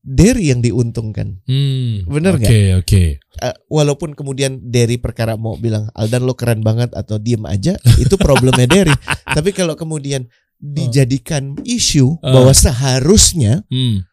[0.00, 1.42] Derry yang diuntungkan.
[1.44, 2.08] Hmm.
[2.08, 3.02] Bener Oke, oke.
[3.20, 8.16] Eh, walaupun kemudian Derry perkara mau bilang Aldan lo keren banget atau diem aja, itu
[8.16, 8.94] problemnya Derry.
[9.28, 10.24] Tapi kalau kemudian
[10.56, 12.32] dijadikan isu Ah.
[12.32, 14.06] bahwa seharusnya Hmm.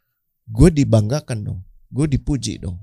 [0.46, 2.82] gue dibanggakan dong, gue dipuji dong,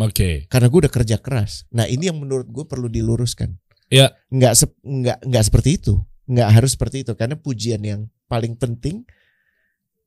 [0.00, 0.46] Oke.
[0.46, 1.68] karena gue udah kerja keras.
[1.68, 3.56] Nah ini yang menurut gue perlu diluruskan.
[3.86, 4.14] Ya.
[4.28, 9.02] nggak sep- nggak nggak seperti itu nggak harus seperti itu karena pujian yang paling penting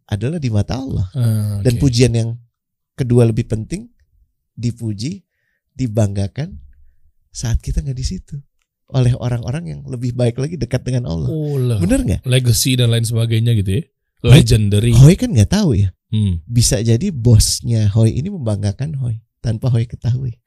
[0.06, 1.84] adalah di mata Allah Ah, dan oke.
[1.84, 2.39] pujian yang
[2.93, 3.91] kedua lebih penting
[4.53, 5.27] dipuji
[5.73, 6.63] dibanggakan
[7.27, 8.39] saat kita nggak di situ
[8.88, 11.75] oleh orang-orang yang lebih baik lagi dekat dengan Allah Oh, lah.
[11.75, 13.84] bener nggak Legacy dan lain sebagainya gitu ya.
[14.23, 14.95] Hoi- Legendary.
[14.95, 16.39] Hoi kan nggak tahu ya Hmm.
[16.45, 20.39] bisa jadi bosnya Hoi ini membanggakan Hoi tanpa Hoi ketahui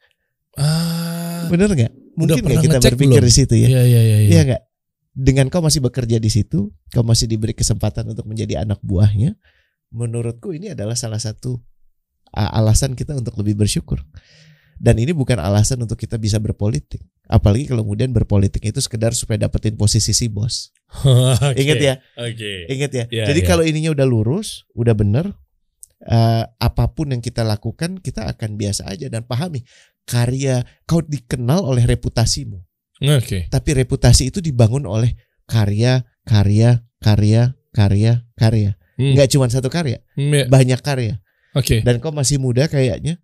[0.56, 1.44] Ah.
[1.52, 3.28] bener nggak mungkin pernah nggak kita berpikir belum?
[3.28, 4.16] di situ ya Iya, iya, iya.
[4.24, 4.28] iya.
[4.32, 4.62] Iya nggak?
[5.16, 9.32] Dengan kau masih bekerja di situ, kau masih diberi kesempatan untuk menjadi anak buahnya.
[9.88, 11.56] Menurutku ini adalah salah satu
[12.32, 14.00] alasan kita untuk lebih bersyukur.
[14.76, 17.00] Dan ini bukan alasan untuk kita bisa berpolitik.
[17.32, 20.68] Apalagi kalau kemudian berpolitik itu sekedar supaya dapetin posisi si bos.
[21.00, 21.64] Oke.
[21.64, 22.68] Ingat ya, Oke.
[22.68, 23.04] ingat ya.
[23.08, 23.48] Iya, Jadi iya.
[23.48, 25.32] kalau ininya udah lurus, udah bener,
[26.02, 29.64] eh, apa pun yang kita lakukan kita akan biasa aja dan pahami
[30.04, 32.60] karya kau dikenal oleh reputasimu
[33.02, 33.48] Oke.
[33.48, 35.12] tapi reputasi itu dibangun oleh
[35.46, 38.70] karya, karya, karya, karya, karya.
[38.98, 39.12] Hmm.
[39.14, 40.44] Nggak cuma satu karya, Hmm, ya.
[40.48, 41.20] banyak karya.
[41.54, 41.84] Oke.
[41.84, 43.20] Dan kau masih muda kayaknya.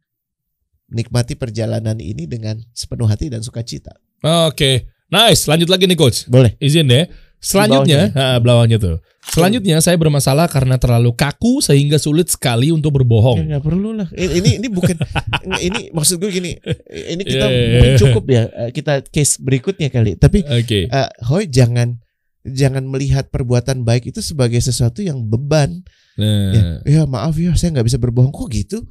[0.92, 3.96] nikmati perjalanan ini dengan sepenuh hati dan sukacita.
[4.44, 5.48] Oke, nice.
[5.48, 6.28] Lanjut lagi nih coach.
[6.28, 6.52] Boleh.
[6.60, 7.08] Izin deh.
[7.42, 8.96] Selanjutnya, ah, belawangnya tuh.
[9.22, 13.38] Selanjutnya saya bermasalah karena terlalu kaku sehingga sulit sekali untuk Ya, berbohong.
[13.44, 14.06] nggak perlu lah.
[14.10, 14.94] Ini ini, bukan
[15.58, 16.54] ini maksud gue gini.
[16.86, 17.98] Ini kita Iya, iya, mungkin iya.
[17.98, 18.42] cukup ya.
[18.48, 20.14] eh, Kita case berikutnya kali.
[20.14, 20.86] Tapi Oke.
[20.86, 21.98] eh, Hoi jangan
[22.42, 25.82] jangan melihat perbuatan baik itu sebagai sesuatu yang beban.
[26.18, 26.50] Nah,
[26.84, 28.30] Ya, ya maaf ya saya nggak bisa berbohong.
[28.30, 28.86] Kok gitu?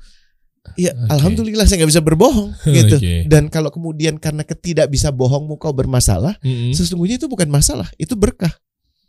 [0.80, 1.10] Ya Oke.
[1.12, 2.98] alhamdulillah saya nggak bisa berbohong gitu.
[3.28, 6.72] Dan kalau kemudian karena ketidak bisa bohongmu kau bermasalah, mm-mm.
[6.76, 8.52] sesungguhnya itu bukan masalah, itu berkah.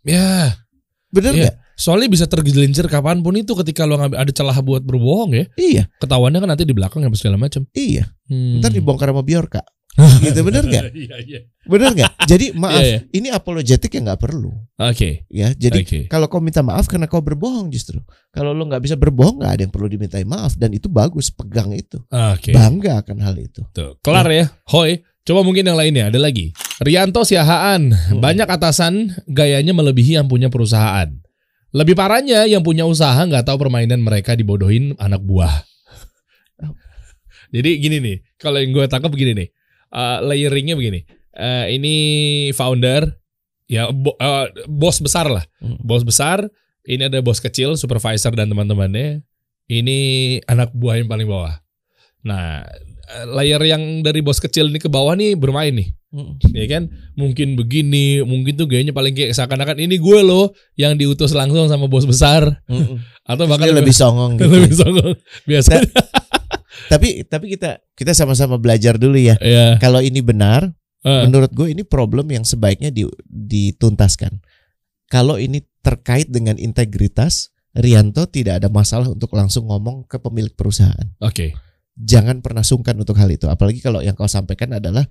[0.03, 0.59] Ya,
[1.13, 1.43] Bener Iya.
[1.53, 1.57] nggak?
[1.73, 5.45] soalnya bisa tergelincir kapan pun itu ketika lo ada celah buat berbohong ya.
[5.61, 7.69] Iya, Ketahuannya kan nanti di belakang apa segala macam.
[7.77, 8.09] iya.
[8.33, 8.61] Hmm.
[8.65, 9.61] Ntar dibongkar sama Bjorka.
[10.25, 10.85] gitu bener nggak?
[11.05, 11.41] Iya, iya.
[11.63, 12.13] Bener nggak?
[12.25, 12.99] Jadi maaf, Iya, iya.
[13.13, 14.51] ini apologetik yang nggak perlu.
[14.81, 15.29] Oke.
[15.29, 15.99] Ya, jadi Oke.
[16.09, 18.01] kalau kau minta maaf karena kau berbohong justru.
[18.33, 21.71] Kalau lo nggak bisa berbohong nggak ada yang perlu dimintai maaf dan itu bagus pegang
[21.71, 22.01] itu.
[22.09, 22.57] Oke.
[22.57, 23.61] Bangga akan hal itu.
[23.71, 24.49] Tuh, kelar ya.
[24.73, 25.05] Hoi.
[25.23, 26.51] Coba mungkin yang lainnya ada lagi.
[26.83, 28.19] Rianto Siahaan, Hmm.
[28.19, 31.07] banyak atasan gayanya melebihi yang punya perusahaan.
[31.71, 35.63] Lebih parahnya yang punya usaha nggak tahu permainan mereka dibodohin anak buah.
[37.53, 39.49] Jadi gini nih, kalau yang gue tangkap begini nih,
[39.93, 41.05] eh, layeringnya begini.
[41.33, 41.95] Eh, ini
[42.53, 43.09] founder,
[43.69, 45.77] ya bo- eh, bos besar lah, Hmm.
[45.81, 46.45] bos besar.
[46.83, 49.23] Ini ada bos kecil, supervisor dan teman-temannya.
[49.71, 49.99] Ini
[50.51, 51.63] anak buah yang paling bawah.
[52.27, 52.67] Nah,
[53.33, 56.37] layer yang dari bos kecil ini ke bawah nih bermain nih, Mm.
[56.53, 56.83] ya kan?
[57.17, 61.89] Mungkin begini, mungkin tuh gayanya paling kayak seakan-akan ini gue loh yang diutus langsung sama
[61.89, 63.01] bos besar Mm-mm.
[63.25, 64.53] atau bahkan lebih songong gitu.
[64.53, 65.13] lebih songong.
[65.49, 65.81] Biasa.
[66.93, 69.41] tapi tapi kita kita sama-sama belajar dulu ya.
[69.41, 69.81] ya.
[69.81, 70.69] Kalau ini benar,
[71.03, 74.39] Eh, menurut gue ini problem yang sebaiknya di- dituntaskan.
[75.11, 81.11] Kalau ini terkait dengan integritas, Rianto tidak ada masalah untuk langsung ngomong ke pemilik perusahaan.
[81.19, 81.59] Oke.
[81.99, 83.51] Jangan pernah sungkan untuk hal itu.
[83.51, 85.03] Apalagi kalau yang kau sampaikan adalah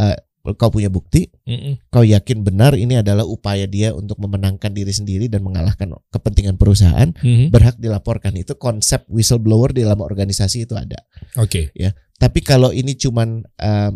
[0.00, 0.16] eh,
[0.52, 1.80] kau punya bukti, Mm-mm.
[1.88, 7.16] kau yakin benar ini adalah upaya dia untuk memenangkan diri sendiri dan mengalahkan kepentingan perusahaan,
[7.16, 7.48] Mhm.
[7.48, 8.36] berhak dilaporkan.
[8.36, 11.00] Itu konsep whistleblower di dalam organisasi itu ada.
[11.40, 11.72] Oke.
[12.20, 13.90] Tapi kalau ini cuman eh,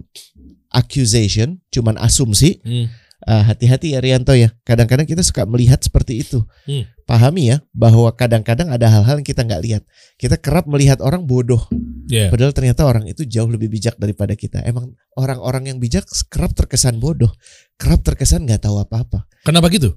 [0.72, 2.88] accusation, cuman asumsi, Hmm.
[3.24, 4.52] Eh, hati-hati ya Rianto ya.
[4.62, 6.44] Kadang-kadang kita suka melihat seperti itu.
[6.68, 6.87] Hmm.
[7.09, 9.83] Pahami ya bahwa kadang-kadang ada hal-hal yang kita nggak lihat.
[10.20, 11.64] Kita kerap melihat orang bodoh,
[12.04, 12.28] Ya.
[12.28, 14.61] padahal ternyata orang itu jauh lebih bijak daripada kita.
[14.62, 17.33] Emang orang-orang yang bijak kerap terkesan bodoh,
[17.81, 19.24] kerap terkesan nggak tahu apa-apa.
[19.42, 19.96] Kenapa gitu?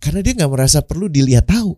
[0.00, 1.76] Karena dia nggak merasa perlu dilihat tahu,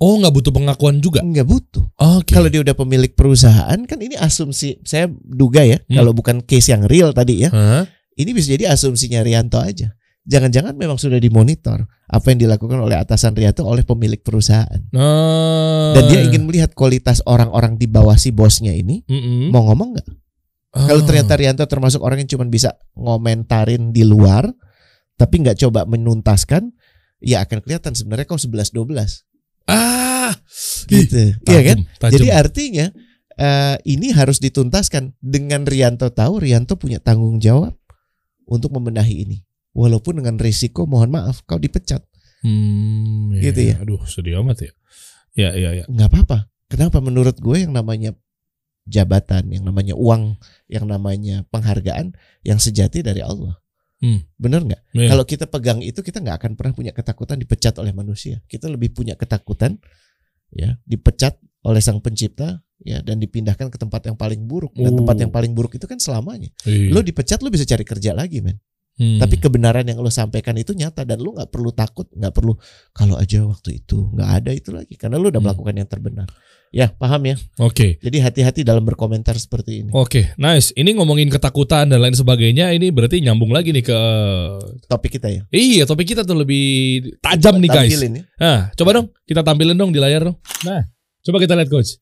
[0.00, 1.20] Oh, nggak butuh pengakuan juga.
[1.20, 1.84] nggak butuh.
[2.00, 2.32] Oke.
[2.32, 4.80] Kalau dia udah pemilik perusahaan kan ini asumsi.
[4.80, 6.00] Saya duga ya, Hmm.
[6.00, 7.84] kalau bukan case yang real tadi ya, Hah?
[8.16, 9.92] ini bisa jadi asumsinya Rianto aja.
[10.30, 14.78] Jangan-jangan memang sudah dimonitor apa yang dilakukan oleh atasan Rianto oleh pemilik perusahaan.
[14.94, 15.90] Nah.
[15.98, 19.50] Dan dia ingin melihat kualitas orang-orang di bawah si bosnya ini Mm-mm.
[19.50, 20.08] mau ngomong nggak?
[20.70, 21.06] Kalau Ah.
[21.06, 24.46] ternyata Rianto termasuk orang yang cuma bisa ngomentarin di luar,
[25.18, 26.70] tapi nggak coba menuntaskan,
[27.18, 29.26] ya akan kelihatan sebenarnya kau 11-12
[29.66, 30.30] ah,
[30.86, 31.34] gitu.
[31.42, 31.78] Iya kan?
[32.06, 32.86] Jadi artinya
[33.34, 37.74] eh, ini harus dituntaskan dengan Rianto tahu Rianto punya tanggung jawab
[38.46, 39.38] untuk membenahi ini.
[39.70, 42.02] Walaupun dengan risiko mohon maaf kau dipecat.
[42.42, 43.74] Hmm, iya, Gitu iya.
[43.78, 43.84] ya.
[43.86, 44.72] Aduh, sedih amat ya.
[45.38, 45.84] Ya, ya, ya.
[45.86, 46.50] nggak apa-apa.
[46.66, 48.14] Kenapa menurut gue yang namanya
[48.86, 53.58] jabatan, yang namanya uang, yang namanya penghargaan yang sejati dari Allah.
[54.00, 54.24] Hmm.
[54.40, 54.82] Bener nggak?
[54.96, 55.08] Iya.
[55.12, 58.40] Kalau kita pegang itu kita nggak akan pernah punya ketakutan dipecat oleh manusia.
[58.48, 59.76] Kita lebih punya ketakutan
[60.50, 64.72] ya dipecat oleh sang pencipta ya dan dipindahkan ke tempat yang paling buruk.
[64.74, 65.04] Dan Oh.
[65.04, 66.48] tempat yang paling buruk itu kan selamanya.
[66.64, 66.90] Iya.
[66.90, 68.56] Lo dipecat lo bisa cari kerja lagi, men.
[68.98, 69.16] Hmm.
[69.16, 72.52] Tapi kebenaran yang lo sampaikan itu nyata dan lo nggak perlu takut, nggak perlu
[72.92, 75.46] kalau aja waktu itu nggak ada itu lagi karena lo udah Hmm.
[75.48, 76.28] melakukan yang terbenar.
[76.70, 77.34] Ya paham ya.
[77.58, 77.98] Oke.
[77.98, 79.90] Jadi hati-hati dalam berkomentar seperti ini.
[79.90, 80.70] Oke, nice.
[80.78, 83.98] Ini ngomongin ketakutan dan lain sebagainya, ini berarti nyambung lagi nih ke
[84.86, 85.42] Topik kita ya.
[85.50, 87.90] Iya, topik kita tuh lebih tajam nih guys.
[87.90, 88.24] Tampilin ya.
[88.38, 90.38] Nah, coba dong kita tampilin dong di layar dong.
[90.62, 90.86] Nah,
[91.26, 91.98] coba kita lihat coach.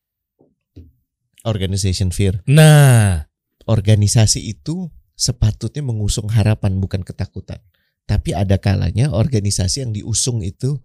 [1.48, 2.42] Organization fear.
[2.44, 3.24] Nah,
[3.68, 7.59] Organisasi itu sepatutnya mengusung harapan bukan ketakutan.
[8.07, 10.78] Tapi ada kalanya organisasi yang diusung itu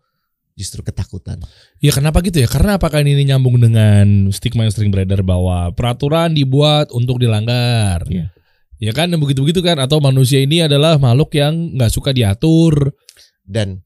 [0.54, 1.42] justru ketakutan.
[1.82, 2.50] ya kenapa gitu ya?
[2.50, 8.06] Karena apakah ini nyambung dengan stigma yang sering beredar bahwa peraturan dibuat untuk dilanggar?
[8.10, 8.34] Iya.
[8.82, 12.94] Ya kan begitu-begitu kan atau manusia ini adalah makhluk yang nggak suka diatur.
[13.42, 13.82] Dan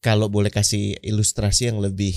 [0.00, 2.16] kalau boleh kasih ilustrasi yang lebih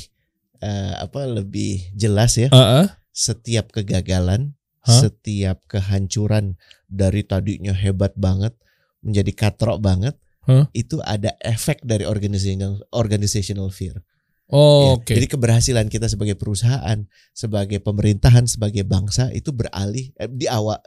[0.64, 2.88] eh, apa lebih jelas ya, Heeh.
[3.14, 4.57] setiap kegagalan,
[4.88, 6.56] Setiap kehancuran
[6.88, 8.56] dari tadinya hebat banget
[9.04, 10.72] menjadi katrok banget, Hah?
[10.72, 14.00] itu ada efek dari organizational organizational fear.
[14.48, 15.12] Oh, Ya, Oke.
[15.12, 17.04] Jadi keberhasilan kita sebagai perusahaan,
[17.36, 20.80] sebagai pemerintahan, sebagai bangsa itu beralih eh, di awal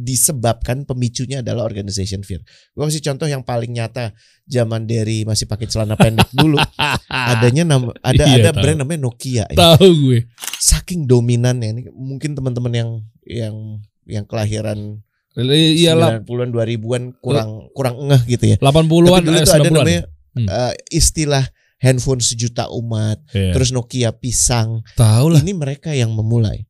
[0.00, 2.38] disebabkan pemicunya adalah organization fear.
[2.70, 4.14] Gue kasih contoh yang paling nyata
[4.46, 6.54] zaman dari masih pakai celana pendek dulu.
[7.10, 8.62] adanya nama ada Iya, ada tahu.
[8.62, 9.44] brand namanya Nokia.
[9.50, 9.58] ya.
[9.58, 10.20] Tahu gue.
[10.60, 12.90] Saking dominannya ini mungkin teman-teman yang
[13.24, 13.56] yang
[14.04, 15.00] yang kelahiran
[15.32, 18.56] Iya lah 90-an 2000-an kurang kurang ngeh gitu ya.
[18.58, 19.74] 80-an Tapi dulu eh, tuh ada 90-an.
[19.74, 20.46] namanya Hmm.
[20.46, 21.42] eh, istilah
[21.82, 23.50] handphone sejuta umat, Iya.
[23.50, 24.84] terus Nokia pisang.
[24.94, 25.42] tahu lah.
[25.42, 26.68] Ini mereka yang memulai.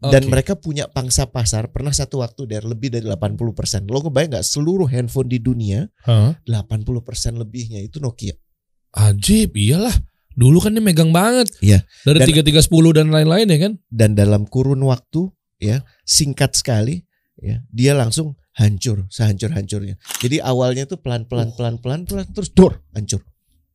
[0.00, 0.30] Dan Oke.
[0.32, 3.84] mereka punya pangsa pasar pernah satu waktu dari lebih dari 80%.
[3.86, 6.34] Lo kebayang nggak seluruh handphone di dunia Hah?
[6.48, 8.32] 80% lebihnya itu Nokia.
[8.90, 9.92] Ajib, iyalah.
[10.36, 11.50] Dulu kan dia megang banget.
[11.60, 11.82] Iya.
[12.06, 13.72] Dari tiga tiga sepuluh dan lain-lain ya kan?
[13.90, 17.04] Dan dalam kurun waktu ya singkat sekali
[17.36, 19.96] ya dia langsung hancur sehancur-hancurnya.
[20.20, 23.24] Jadi awalnya tuh pelan-pelan pelan-pelan pelan terus dor hancur.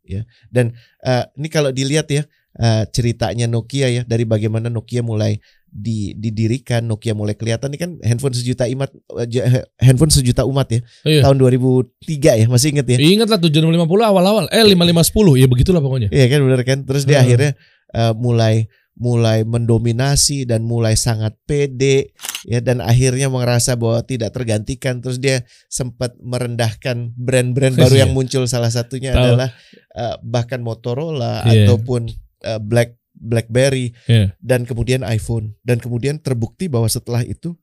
[0.05, 0.23] Ya.
[0.53, 2.23] Dan eh, ini kalau dilihat ya
[2.61, 5.41] eh, ceritanya Nokia ya dari bagaimana Nokia mulai
[5.75, 10.79] didirikan, Nokia mulai kelihatan ini kan handphone sejuta umat eh, handphone sejuta umat ya.
[11.03, 11.21] Iya.
[11.27, 12.97] Tahun 2003 ya, masih inget ya?
[12.97, 14.43] Ingat lah 7650 awal-awal.
[14.49, 16.07] Eh 5510 ya begitulah pokoknya.
[16.09, 16.79] Iya kan bener kan?
[16.87, 17.25] Terus dia Hmm.
[17.27, 17.51] akhirnya
[17.91, 18.55] eh, mulai
[18.95, 22.15] mulai mendominasi dan mulai sangat pede
[22.47, 28.01] ya dan akhirnya merasa bahwa tidak tergantikan terus dia sempat merendahkan brand-brand baru Iya.
[28.07, 29.19] yang muncul salah satunya Tahu.
[29.35, 29.49] adalah
[29.91, 31.67] eh, bahkan Motorola Iya.
[31.67, 32.07] ataupun
[32.39, 34.35] eh, Black BlackBerry Iya.
[34.37, 37.55] dan kemudian iPhone dan kemudian terbukti bahwa setelah itu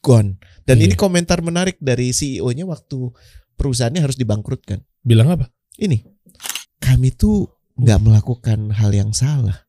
[0.00, 0.84] gone dan Iya.
[0.88, 3.12] ini komentar menarik dari CEO-nya waktu
[3.54, 5.48] perusahaannya harus dibangkrutkan Bilang apa?
[5.76, 6.00] ini
[6.76, 9.64] kami tuh nggak melakukan hal yang salah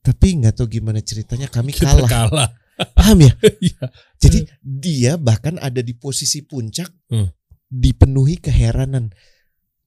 [0.00, 2.48] tapi nggak tahu gimana ceritanya kami Kita kalah kalah.
[2.92, 3.32] paham ya
[3.64, 3.84] Iya.
[4.18, 7.32] jadi dia bahkan ada di posisi puncak Hmm.
[7.66, 9.08] dipenuhi keheranan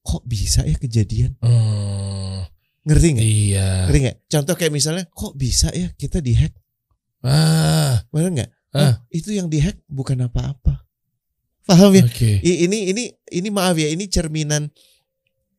[0.00, 2.27] kok bisa ya kejadian Oh,
[2.88, 3.68] ngerti nggak iya.
[3.84, 6.56] ngerti nggak contoh kayak misalnya kok bisa ya kita dihack
[7.20, 8.80] Ah, benar nggak Ah.
[8.80, 10.84] Oh, itu yang dihack bukan apa-apa
[11.64, 12.30] paham ya oke.
[12.40, 14.68] I- ini ini ini maaf ya ini cerminan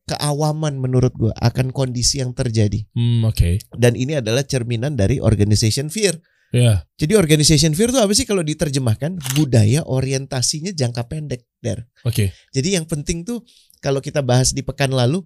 [0.06, 3.62] keawaman menurut gua akan kondisi yang terjadi Hmm, oke.
[3.74, 6.18] dan ini adalah cerminan dari organization fear.
[6.50, 6.82] Ya.
[6.98, 11.86] Jadi organization fear itu apa sih kalau diterjemahkan budaya orientasinya jangka pendek, Der.
[12.02, 12.34] Oke.
[12.50, 13.46] Jadi yang penting tuh
[13.78, 15.22] kalau kita bahas di pekan lalu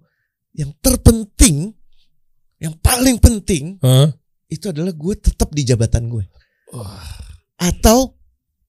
[0.53, 1.33] yang terpenting
[2.65, 4.09] yang paling penting Hah?
[4.49, 6.25] itu adalah gue tetap di jabatan gue.
[6.73, 7.05] Wah.
[7.61, 8.17] Atau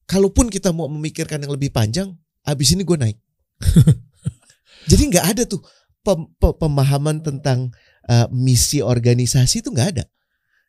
[0.05, 2.13] kalaupun kita mau memikirkan yang lebih panjang,
[2.45, 3.17] abis ini gue naik.
[4.91, 5.65] Jadi nggak ada tuh
[6.05, 7.73] pem- pe- pemahaman tentang
[8.07, 10.05] uh, misi organisasi itu nggak ada.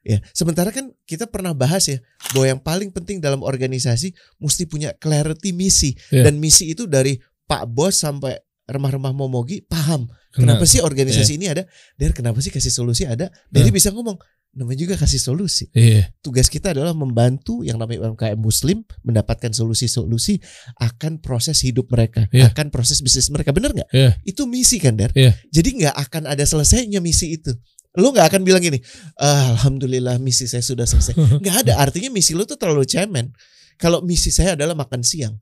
[0.08, 2.00] Ya, sementara kan kita pernah bahas ya
[2.32, 6.32] bahwa yang paling penting dalam organisasi mesti punya clarity misi Iya.
[6.32, 8.40] dan misi itu dari Pak Bos sampai
[8.72, 11.64] remah-remah momogi paham kenapa sih organisasi ini ada,
[11.98, 13.76] dari kenapa sih kasih solusi ada, dari Nah.
[13.76, 14.18] bisa ngomong
[14.58, 16.10] namanya juga kasih solusi Iya.
[16.22, 20.42] tugas kita adalah membantu yang namanya UMKM Muslim mendapatkan solusi-solusi
[20.82, 22.50] akan proses hidup mereka, Iya.
[22.50, 23.90] akan proses bisnis mereka, bener nggak?
[23.94, 24.18] Iya.
[24.26, 25.14] Itu misi kan, Dar?
[25.14, 25.38] Iya.
[25.54, 27.54] Jadi nggak akan ada selesainya misi itu.
[27.98, 28.78] Lo nggak akan bilang gini,
[29.18, 31.18] "Ah, alhamdulillah misi saya sudah selesai.
[31.42, 31.74] Nggak ada.
[31.82, 33.34] Artinya misi lo tuh terlalu cemen.
[33.78, 35.34] Kalau misi saya adalah makan siang,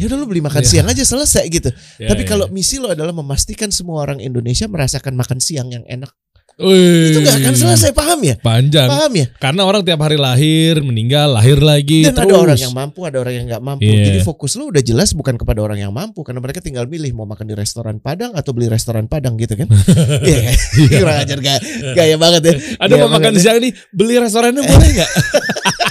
[0.00, 0.70] ya udah lo beli makan Iya.
[0.72, 1.68] siang aja selesai gitu.
[2.00, 5.84] Ya, Tapi ya, kalau misi lo adalah memastikan semua orang Indonesia merasakan makan siang yang
[5.84, 6.08] enak,
[6.56, 7.08] Wih.
[7.08, 7.90] itu nggak akan selesai.
[7.90, 8.36] Paham ya?
[8.36, 8.84] Panjang.
[8.84, 9.26] Paham ya?
[9.36, 12.28] Karena orang tiap hari lahir, meninggal, lahir lagi Dan terus.
[12.28, 13.88] ada orang yang mampu, ada orang yang nggak mampu.
[13.88, 14.04] Iya.
[14.08, 17.24] Jadi fokus lu udah jelas bukan kepada orang yang mampu karena mereka tinggal milih mau
[17.24, 19.68] makan di restoran Padang atau beli restoran Padang gitu kan.
[20.28, 20.56] Iya kan?
[20.90, 21.60] Kurang ajar gaya,
[21.92, 22.54] gaya banget ya.
[22.76, 23.40] Ada Gaya mau makan ya.
[23.40, 25.10] siang nih, beli restorannya boleh nggak?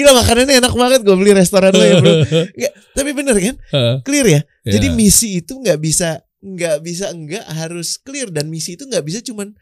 [0.00, 2.24] Gila makanannya enak banget gue beli restoran lo ya bro.
[2.58, 3.56] Nggak, tapi bener kan?
[4.00, 4.40] Clear ya.
[4.64, 4.72] Ya.
[4.80, 9.20] Jadi misi itu nggak bisa nggak bisa enggak harus clear dan misi itu nggak bisa
[9.20, 9.52] cuman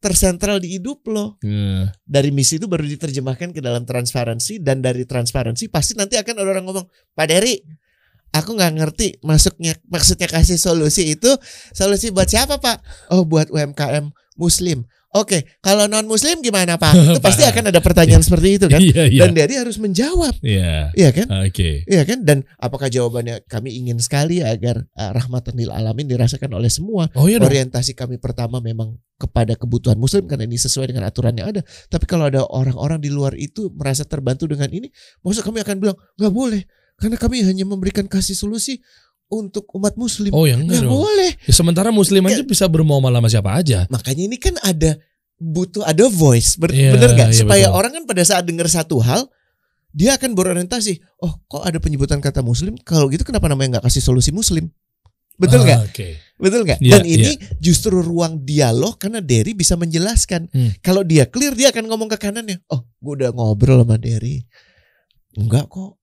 [0.00, 1.40] tersentral di hidup lo.
[1.40, 1.92] Iya.
[2.04, 6.48] Dari misi itu baru diterjemahkan ke dalam transparansi dan dari transparansi pasti nanti akan ada
[6.48, 6.84] orang ngomong,
[7.16, 7.56] Pak Dery,
[8.36, 11.32] aku nggak ngerti masuknya maksudnya kasih solusi itu
[11.72, 13.08] solusi buat siapa Pak?
[13.16, 14.84] Oh buat UMKM Muslim.
[15.14, 16.90] Oke, kalau non Muslim gimana Pak?
[17.14, 18.82] Itu pasti akan ada pertanyaan seperti itu kan?
[18.82, 19.22] Iya, iya.
[19.22, 20.90] Dan Dery harus menjawab, Iya.
[20.90, 21.30] iya kan?
[21.46, 21.86] Oke.
[21.86, 22.26] Iya kan?
[22.26, 27.30] Dan apakah jawabannya kami ingin sekali agar uh, rahmatan lil alamin dirasakan oleh semua Oh
[27.30, 27.46] iya dong.
[27.46, 31.62] orientasi kami pertama memang kepada kebutuhan muslim karena ini sesuai dengan aturan yang ada.
[31.86, 34.90] Tapi kalau ada orang-orang di luar itu merasa terbantu dengan ini,
[35.22, 36.66] maksud kami akan bilang nggak boleh
[36.98, 38.82] karena kami hanya memberikan kasih solusi
[39.36, 40.30] untuk umat muslim.
[40.30, 40.94] Oh ya enggak nggak dong.
[40.94, 41.30] boleh.
[41.44, 43.84] Ya, sementara muslim aja bisa bermuamalah sama siapa aja.
[43.88, 44.96] Makanya ini kan ada
[45.34, 47.30] butuh ada voice, Ber- Iya, bener nggak?
[47.30, 47.78] iya, Supaya betul.
[47.78, 49.26] orang kan pada saat dengar satu hal
[49.90, 51.02] dia akan berorientasi.
[51.18, 52.74] Oh, kok ada penyebutan kata muslim?
[52.80, 54.70] Kalau gitu kenapa namanya nggak kasih solusi muslim?
[55.34, 55.78] Betul nggak?
[55.78, 56.08] Ah, Oke.
[56.38, 56.78] Betul nggak?
[56.78, 60.46] Iya, Dan ini justru ruang dialog karena Derry bisa menjelaskan.
[60.50, 60.70] Hmm.
[60.78, 62.62] Kalau dia clear dia akan ngomong ke kanannya.
[62.70, 64.46] Oh, gue udah ngobrol sama Derry.
[65.34, 65.98] Enggak kok.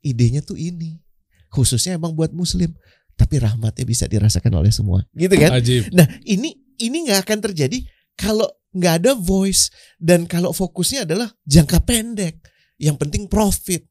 [0.00, 1.00] Idenya tuh ini.
[1.48, 2.72] Khususnya emang buat muslim.
[3.14, 5.02] Tapi rahmatnya bisa dirasakan oleh semua.
[5.10, 5.50] Gitu kan?
[5.52, 5.90] Ajib.
[5.90, 7.82] Nah, ini ini nggak akan terjadi
[8.14, 12.38] kalau nggak ada voice dan kalau fokusnya adalah jangka pendek.
[12.78, 13.82] Yang penting profit.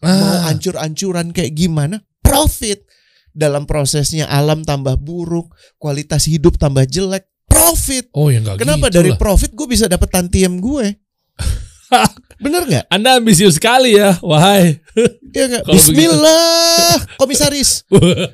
[0.00, 2.00] Mau Ah, ancur-ancuran kayak gimana?
[2.24, 2.88] Profit.
[3.30, 8.08] Dalam prosesnya alam tambah buruk, kualitas hidup tambah jelek, profit.
[8.12, 9.18] oh ya enggak Kenapa gitu dari lah.
[9.20, 10.86] profit gue bisa dapat tantiem gue?
[12.42, 12.84] Bener nggak?
[12.90, 14.80] Anda ambisius sekali ya, wahai.
[15.30, 15.62] Ya nggak?
[15.66, 15.94] Kalau begitu.
[15.94, 17.86] Bismillah, komisaris.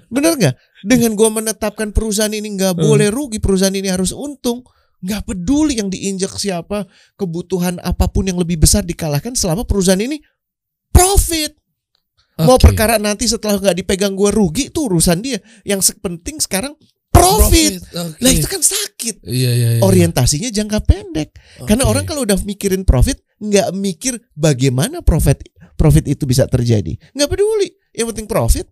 [0.09, 0.55] Bener nggak?
[0.81, 2.83] Dengan gue menetapkan perusahaan ini nggak Hmm.
[2.83, 4.63] boleh rugi, perusahaan ini harus untung.
[4.99, 10.19] Nggak peduli yang diinjak siapa, kebutuhan apa pun yang lebih besar dikalahkan selama perusahaan ini
[10.91, 11.55] profit.
[12.39, 12.71] Mau Oke.
[12.71, 15.39] perkara nanti setelah nggak dipegang gue rugi itu urusan dia.
[15.63, 16.75] Yang penting sekarang
[17.11, 17.83] profit.
[17.95, 19.27] Lah itu kan sakit.
[19.27, 19.81] Iya iya iya.
[19.83, 21.35] Orientasinya jangka pendek.
[21.67, 21.91] Karena Oke.
[21.95, 25.47] orang kalau udah mikirin profit, nggak mikir bagaimana profit
[25.79, 26.99] profit itu bisa terjadi.
[27.15, 27.71] Nggak peduli.
[27.95, 28.67] Yang penting profit.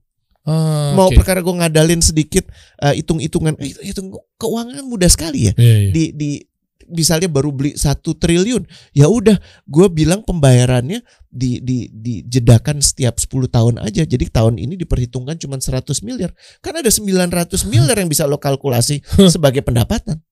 [0.47, 1.19] Ah, Mau oke.
[1.23, 2.47] perkara gue ngadalin sedikit
[2.79, 5.53] eh, hitung-hitungan, eh, hitung keuangan mudah sekali ya.
[5.59, 5.91] Iya, iya.
[5.91, 6.31] Di di
[6.87, 8.63] misalnya baru beli satu triliun,
[8.95, 9.35] ya udah
[9.67, 14.07] gue bilang pembayarannya di di dijedakan setiap 10 tahun aja.
[14.07, 16.31] Jadi tahun ini diperhitungkan cuma 100 miliar.
[16.63, 19.03] Kan ada 900 miliar yang bisa lo kalkulasi
[19.35, 20.23] sebagai pendapatan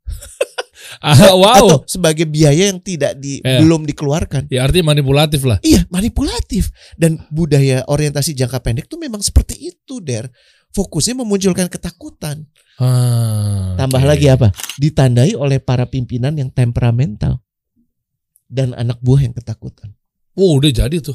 [1.04, 1.54] Ah, wow.
[1.56, 3.60] atau sebagai biaya yang tidak di Iya.
[3.60, 4.48] belum dikeluarkan.
[4.48, 5.58] Ya artinya manipulatif lah.
[5.60, 10.28] Iya, manipulatif dan budaya orientasi jangka pendek tuh memang seperti itu, Der.
[10.70, 12.50] Fokusnya memunculkan ketakutan.
[12.76, 14.08] Ah, Tambah oke.
[14.10, 14.50] lagi apa?
[14.76, 17.38] Ditandai oleh para pimpinan yang temperamental
[18.46, 19.94] dan anak buah yang ketakutan.
[20.34, 21.14] Oh, udah jadi tuh.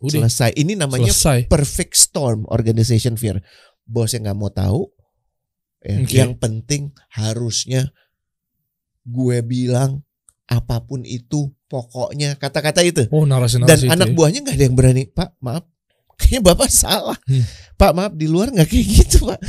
[0.00, 0.54] Udah Selesai.
[0.54, 1.50] Ini namanya selesai.
[1.50, 3.42] perfect storm organization fear.
[3.82, 4.86] Bos yang nggak mau tahu.
[5.82, 6.14] ya, Oke.
[6.14, 7.90] Yang penting harusnya
[9.02, 10.02] gue bilang
[10.46, 13.06] apa pun itu pokoknya kata-kata itu.
[13.08, 14.14] Oh, Dan narasi-narasi itu anak ya.
[14.14, 15.02] buahnya nggak ada yang berani.
[15.06, 15.64] Pak, maaf.
[16.18, 17.18] Kayaknya bapak salah.
[17.24, 17.44] Hmm.
[17.78, 19.40] Pak, maaf di luar nggak kayak gitu, Pak.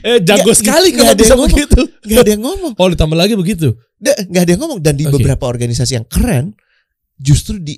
[0.00, 1.52] Eh, jago Nggak- sekali kalau ada bisa ngomong.
[1.52, 1.80] begitu.
[2.08, 2.72] Nggak ada yang ngomong.
[2.80, 3.68] Oh, ditambah lagi begitu.
[4.00, 4.80] Nggak ada yang ngomong.
[4.80, 5.20] Dan di Oke.
[5.20, 6.56] beberapa organisasi yang keren,
[7.20, 7.76] justru di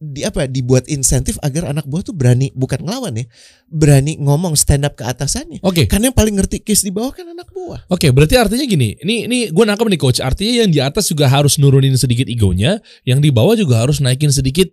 [0.00, 3.28] di apa dibuat insentif agar anak buah tuh berani bukan ngelawan ya
[3.68, 5.84] berani ngomong stand up ke atasannya Oke.
[5.84, 8.96] karena yang paling ngerti case di bawah kan anak buah Oke, berarti artinya gini.
[8.96, 10.18] Ini ini gue nangkep nih coach.
[10.24, 14.32] Artinya yang di atas juga harus nurunin sedikit egonya, yang di bawah juga harus naikin
[14.32, 14.72] sedikit.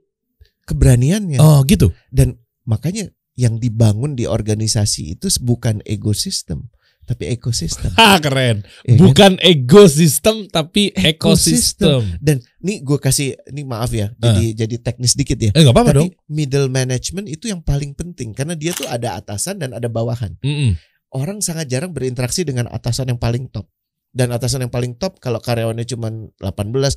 [0.67, 1.91] keberaniannya Oh, gitu.
[2.11, 2.35] dan
[2.67, 3.07] makanya
[3.39, 6.67] yang dibangun di organisasi itu bukan ekosistem
[7.07, 8.67] tapi ekosistem Ah, keren.
[8.83, 8.99] ya kan?
[8.99, 12.03] Bukan ego sistem tapi ekosistem.
[12.19, 15.91] dan nih gue kasih ini maaf ya jadi jadi teknis dikit ya Eh, nggak apa-apa
[15.95, 16.11] dong.
[16.27, 20.75] middle management itu yang paling penting karena dia tuh ada atasan dan ada bawahan Mm-mm.
[21.09, 23.71] orang sangat jarang berinteraksi dengan atasan yang paling top
[24.09, 26.43] dan atasan yang paling top kalau karyawannya cuma 18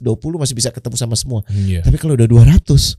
[0.00, 0.02] 20
[0.36, 1.80] masih bisa ketemu sama semua Iya.
[1.80, 2.98] tapi kalau udah 200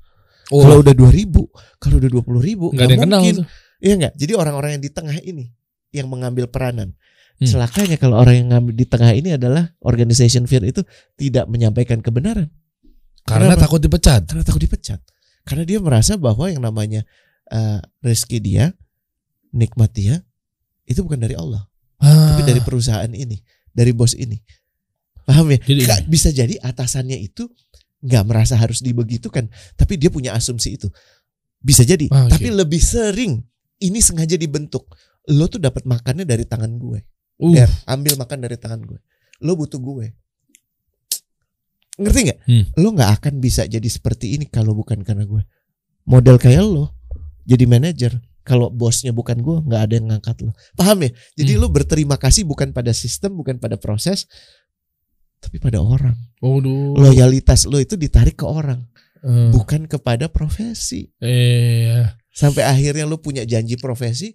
[0.50, 1.32] Oh, kalau udah 2000
[1.78, 3.46] kalau udah 20 ribu nggak kenal mungkin tuh.
[3.80, 4.14] Iya nggak?
[4.14, 5.48] Jadi orang-orang yang di tengah ini
[5.92, 6.96] yang mengambil peranan.
[7.38, 7.48] Hmm.
[7.48, 10.82] Celakanya kalau orang yang ngambil di tengah ini adalah organization fear itu
[11.16, 12.50] tidak menyampaikan kebenaran
[13.22, 13.66] Karena Kenapa?
[13.66, 14.22] takut dipecat.
[14.26, 15.00] karena takut dipecat.
[15.42, 17.06] Karena dia merasa bahwa yang namanya
[17.48, 18.66] eh, rezeki dia,
[19.52, 20.24] nikmat dia
[20.86, 23.38] itu bukan dari Allah, Ah, tapi dari perusahaan ini,
[23.70, 24.40] dari bos ini.
[25.22, 25.60] Paham ya?
[25.62, 27.46] Jadi- Nggak bisa jadi atasannya itu
[28.02, 30.90] nggak merasa harus dibegitukan, tapi dia punya asumsi itu.
[31.60, 32.34] Bisa jadi, Ah, oke.
[32.34, 33.46] tapi lebih sering
[33.78, 34.90] ini sengaja dibentuk.
[35.30, 37.06] Lo tuh dapat makannya dari tangan gue.
[37.38, 38.98] Uh, Der, ambil makan dari tangan gue.
[39.42, 40.14] Lo butuh gue.
[42.02, 42.40] Ngerti nggak?
[42.48, 42.64] Hmm.
[42.80, 45.44] Lo nggak akan bisa jadi seperti ini kalau bukan karena gue.
[46.08, 46.96] Model kayak lo
[47.46, 48.18] jadi manajer.
[48.42, 50.58] Kalau bosnya bukan gue, nggak ada yang ngangkat lo.
[50.74, 51.14] Paham ya?
[51.38, 51.62] Jadi Hmm.
[51.62, 54.26] lo berterima kasih bukan pada sistem, bukan pada proses,
[55.38, 56.18] tapi pada orang.
[56.42, 56.98] Waduh.
[56.98, 58.82] Loyalitas lo itu ditarik ke orang,
[59.22, 61.14] Eh, bukan kepada profesi.
[61.22, 62.02] eh,
[62.34, 64.34] Sampai akhirnya lo punya janji profesi,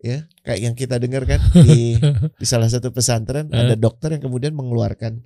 [0.00, 1.96] ya kayak yang kita dengar kan di
[2.32, 3.56] di salah satu pesantren Eh.
[3.58, 5.20] ada dokter yang kemudian mengeluarkan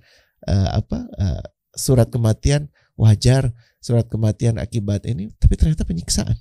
[0.45, 6.35] eh, apa eh, surat kematian wajar surat kematian akibat ini tapi ternyata penyiksaan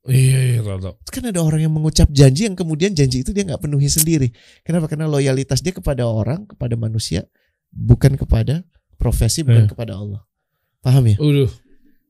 [0.00, 0.96] Iya, iya, tahu.
[0.96, 4.32] Itu kan ada orang yang mengucap janji yang kemudian janji itu dia nggak penuhi sendiri
[4.60, 7.28] kenapa karena loyalitas dia kepada orang kepada manusia
[7.68, 8.64] bukan kepada
[8.96, 9.68] profesi bukan Eh.
[9.68, 10.24] kepada Allah
[10.80, 11.52] paham ya Udah.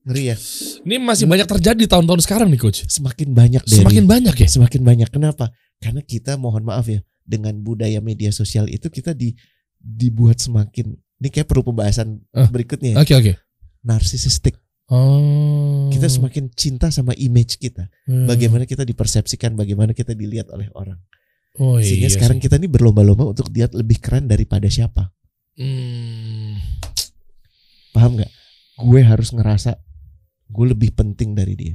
[0.07, 0.37] ngeri ya
[0.81, 2.87] Ini masih banyak terjadi di tahun-tahun sekarang nih coach.
[2.87, 4.49] semakin banyak dari Semakin banyak ya.
[4.49, 5.51] semakin banyak kenapa
[5.81, 9.33] karena kita mohon maaf ya dengan budaya media sosial itu kita di
[9.77, 12.47] dibuat semakin ini kayak perlu pembahasan Ah.
[12.47, 13.33] berikutnya ya, Oke oke.
[13.83, 15.89] narsisistik Oh.
[15.89, 18.27] kita semakin cinta sama image kita Hmm.
[18.27, 21.01] bagaimana kita dipersepsikan bagaimana kita dilihat oleh orang
[21.59, 22.15] Oh Sehingga iya.
[22.15, 22.47] sekarang sih.
[22.47, 25.11] kita nih berlomba-lomba untuk dia lebih keren daripada siapa.
[25.59, 26.63] Hmm.
[27.91, 28.31] Paham nggak?
[28.81, 29.75] Gue harus ngerasa
[30.47, 31.75] gue lebih penting dari dia.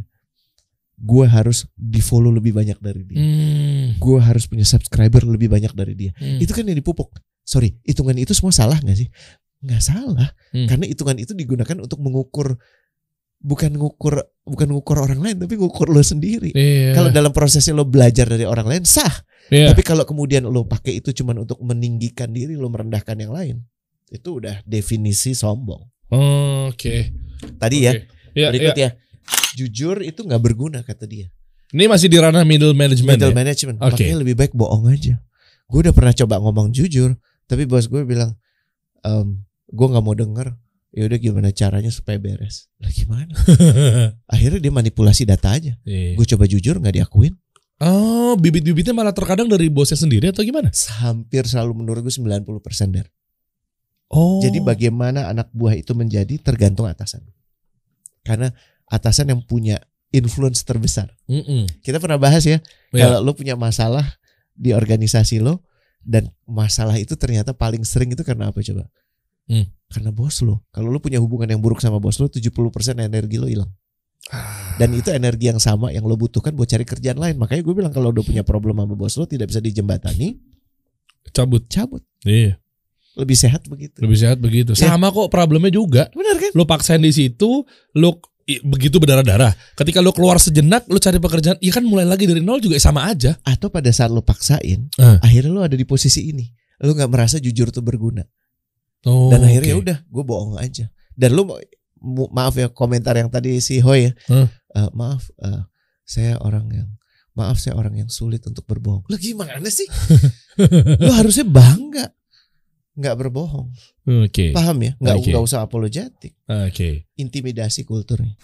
[0.96, 3.20] Gue harus di follow lebih banyak dari dia.
[3.20, 4.00] Hmm.
[4.00, 6.12] Gue harus punya subscriber lebih banyak dari dia.
[6.16, 6.39] Hmm.
[6.39, 7.12] Itu kan yang dipupuk.
[7.43, 9.10] Sorry, hitungan itu semua salah nggak sih?
[9.66, 10.66] Nggak salah, Hmm.
[10.70, 12.58] karena hitungan itu digunakan untuk mengukur
[13.46, 16.50] bukan ngukur bukan ngukur orang lain tapi ngukur lo sendiri.
[16.56, 16.98] Iya.
[16.98, 19.12] Kalau dalam prosesnya lo belajar dari orang lain sah,
[19.54, 19.70] Iya.
[19.74, 23.56] tapi kalau kemudian lo pakai itu cuman untuk meninggikan diri lo merendahkan yang lain,
[24.10, 25.82] itu udah definisi sombong.
[26.10, 27.14] Oke.
[27.62, 28.02] Tadi ya, Oke.
[28.34, 28.89] Ya, berikut ya.
[28.89, 28.89] ya.
[29.56, 31.32] Jujur itu nggak berguna kata dia.
[31.72, 33.18] Ini masih di ranah middle management.
[33.18, 33.38] Middle ya?
[33.39, 33.78] management.
[33.80, 35.18] Makanya lebih baik bohong aja.
[35.66, 37.18] Gue udah pernah coba ngomong jujur,
[37.49, 38.38] tapi bos gue bilang,
[39.01, 39.41] ehm,
[39.72, 40.53] gue nggak mau denger.
[40.95, 42.72] Ya udah gimana caranya supaya beres?
[42.80, 43.34] Lah gimana?
[44.34, 45.76] Akhirnya dia manipulasi data aja.
[45.84, 46.16] Iya.
[46.16, 47.36] Gue coba jujur nggak diakuin.
[47.84, 50.72] Oh, bibit-bibitnya malah terkadang dari bosnya sendiri atau gimana?
[51.03, 53.12] Hampir selalu menurut gue 90% der.
[54.08, 54.39] Oh.
[54.39, 57.28] Jadi bagaimana anak buah itu menjadi tergantung atasan.
[58.24, 58.47] Karena
[58.88, 59.82] atasan yang punya
[60.14, 61.12] influence terbesar.
[61.28, 61.68] Mm-mm.
[61.84, 62.62] Kita pernah bahas ya,
[62.96, 63.10] Ya.
[63.12, 64.06] kalau lo punya masalah
[64.56, 65.66] di organisasi lo
[66.06, 68.88] dan masalah itu ternyata paling sering itu karena apa coba?
[69.46, 69.68] Hmm.
[69.92, 70.64] Karena bos lo.
[70.72, 72.50] Kalau lo punya hubungan yang buruk sama bos lo, 70%
[73.02, 73.70] energi lo hilang.
[74.82, 77.38] Dan itu energi yang sama yang lo butuhkan buat cari kerjaan lain.
[77.38, 80.42] Makanya gue bilang kalau udah punya problem sama bos lo tidak bisa dijembatani,
[81.30, 81.66] cabut.
[81.70, 82.02] cabut.
[82.26, 82.58] Iya.
[83.16, 84.02] Lebih sehat begitu.
[84.02, 84.72] Lebih sehat begitu.
[84.76, 84.92] Ya.
[84.92, 86.10] Sama kok problemnya juga.
[86.12, 86.52] Benar kan?
[86.58, 87.64] Lo paksain di situ,
[87.96, 88.10] lo
[88.62, 89.52] begitu berdarah-darah.
[89.74, 93.06] Ketika lo keluar sejenak, lo cari pekerjaan, iya kan mulai lagi dari nol juga sama
[93.06, 93.34] aja.
[93.41, 95.18] Atau pada saat lo paksain, Eh.
[95.20, 96.46] akhirnya lo ada di posisi ini.
[96.80, 98.22] Lo nggak merasa jujur tuh berguna.
[99.06, 101.46] Oh, dan akhirnya ya udah gue bohong aja dan lu
[102.02, 104.50] mu- maaf ya komentar yang tadi si Hoy ya Hmm.
[104.74, 105.62] Eh, maaf eh,
[106.02, 106.89] saya orang yang
[107.38, 109.86] maaf saya orang yang sulit untuk berbohong lu gimana sih
[111.06, 112.10] lu harusnya bangga
[112.96, 113.68] nggak berbohong.
[114.26, 114.56] Oke.
[114.56, 114.91] paham ya?
[114.98, 116.34] Nggak nggak usah apologetik.
[116.48, 117.06] Oke.
[117.20, 118.36] intimidasi kulturnya.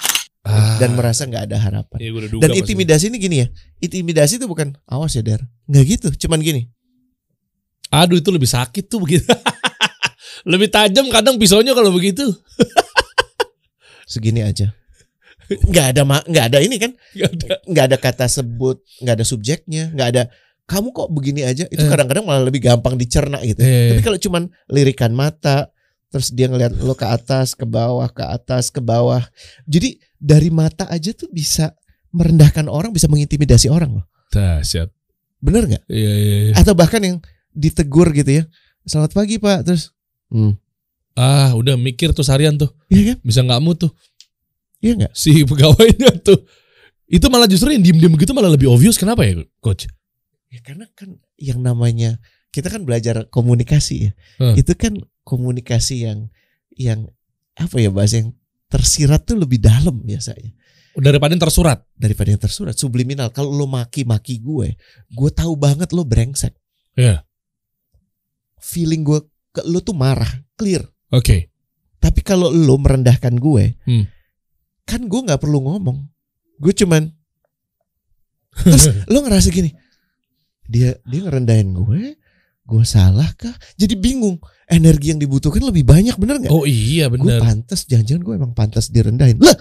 [0.41, 0.81] Ah.
[0.81, 2.01] dan merasa nggak ada harapan.
[2.01, 3.47] Duga dan intimidasi ini gini ya.
[3.77, 5.45] Intimidasi itu bukan awas ya der.
[5.69, 6.07] Nggak gitu.
[6.25, 6.65] Cuman gini.
[7.93, 9.27] Aduh itu lebih sakit tuh begitu.
[10.51, 12.25] lebih tajam kadang pisaunya kalau begitu.
[14.09, 14.73] segini aja.
[15.51, 16.91] Nggak ada nggak ada ini kan?
[17.13, 17.47] Gak ada.
[17.69, 20.23] nggak ada kata sebut, nggak ada subjeknya, nggak ada
[20.71, 21.67] kamu kok begini aja.
[21.67, 21.89] Itu Eh.
[21.91, 23.59] kadang-kadang malah lebih gampang dicerna gitu.
[23.59, 23.91] Eh.
[23.91, 25.67] Tapi kalau cuman lirikan mata,
[26.07, 29.19] terus dia ngeliat lo ke atas, ke bawah, ke atas, ke bawah.
[29.65, 31.75] Jadi dari mata aja tuh bisa
[32.09, 34.05] merendahkan orang, bisa mengintimidasi orang loh.
[34.29, 34.87] Dahsyat.
[35.37, 35.83] Bener nggak?
[35.85, 36.53] Iya iya iya.
[36.55, 37.17] Atau bahkan yang
[37.51, 38.43] ditegur gitu ya.
[38.81, 39.91] Selamat pagi pak, terus,
[40.29, 40.55] hmm,
[41.11, 42.71] Ah, udah mikir tuh seharian tuh.
[42.87, 43.17] iya kan?
[43.21, 43.91] Bisa nggak mood tuh
[44.79, 45.13] Iya nggak?
[45.13, 46.39] si pegawainya tuh.
[47.05, 48.95] Itu malah justru yang diem-diem begitu malah lebih obvious.
[48.95, 49.85] Kenapa ya, coach?
[50.51, 52.19] Ya karena kan yang namanya
[52.51, 54.11] kita kan belajar komunikasi ya.
[54.37, 54.55] Hmm.
[54.59, 56.27] Itu kan komunikasi yang
[56.75, 57.07] yang
[57.55, 58.35] apa ya bahasa yang
[58.67, 60.51] tersirat tuh lebih dalam biasanya
[60.91, 61.79] Daripada yang tersurat.
[61.95, 63.31] daripada yang tersurat subliminal.
[63.31, 64.75] Kalau lo maki-maki gue,
[65.07, 66.51] gue tahu banget lo brengsek.
[66.99, 67.23] Iya.
[68.59, 69.19] Feeling gue
[69.51, 70.27] ke lo tuh marah,
[70.59, 70.83] clear.
[71.09, 71.47] Oke.
[71.95, 74.03] Tapi kalau lo merendahkan gue, Hmm.
[74.83, 76.11] kan gue nggak perlu ngomong.
[76.59, 77.07] Gue cuman
[78.51, 79.71] terus lo ngerasa gini,
[80.71, 82.15] dia dia ngerendahin gue,
[82.63, 83.51] gue salah kah?
[83.75, 84.39] Jadi bingung.
[84.65, 86.47] Energi yang dibutuhkan lebih banyak, bener nggak?
[86.47, 87.43] Oh iya gue bener.
[87.43, 89.35] pantas, jangan-jangan gue emang pantas direndahin.
[89.35, 89.51] Lah,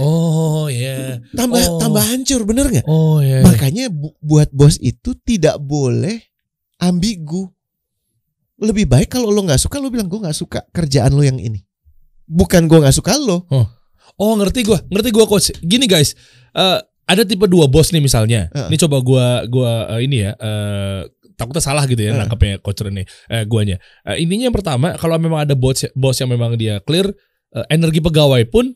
[0.00, 1.20] Oh iya.
[1.36, 1.76] tambah Oh.
[1.76, 2.86] tambah hancur, bener nggak?
[2.88, 3.44] Oh iya.
[3.44, 6.16] Makanya bu- buat bos itu tidak boleh
[6.80, 7.52] ambigu.
[8.56, 11.60] Lebih baik kalau lo nggak suka, lo bilang gue nggak suka kerjaan lo yang ini.
[12.24, 13.44] Bukan gue nggak suka lo.
[14.14, 15.50] Oh ngerti gua, ngerti gua coach.
[15.58, 16.14] Gini guys,
[16.54, 18.48] eh, ada tipe dua bos nih misalnya.
[18.48, 18.68] Heeh.
[18.68, 20.32] Ini coba gua gua eh, ini ya.
[20.34, 21.00] eh,
[21.34, 22.20] takutnya salah gitu ya Heeh.
[22.20, 23.04] nangkepnya coach Rene.
[23.26, 23.76] Eh, guanya.
[24.04, 27.10] Eh, intinya yang pertama kalau memang ada bos bos yang memang dia clear,
[27.50, 28.70] eh, energi pegawai pun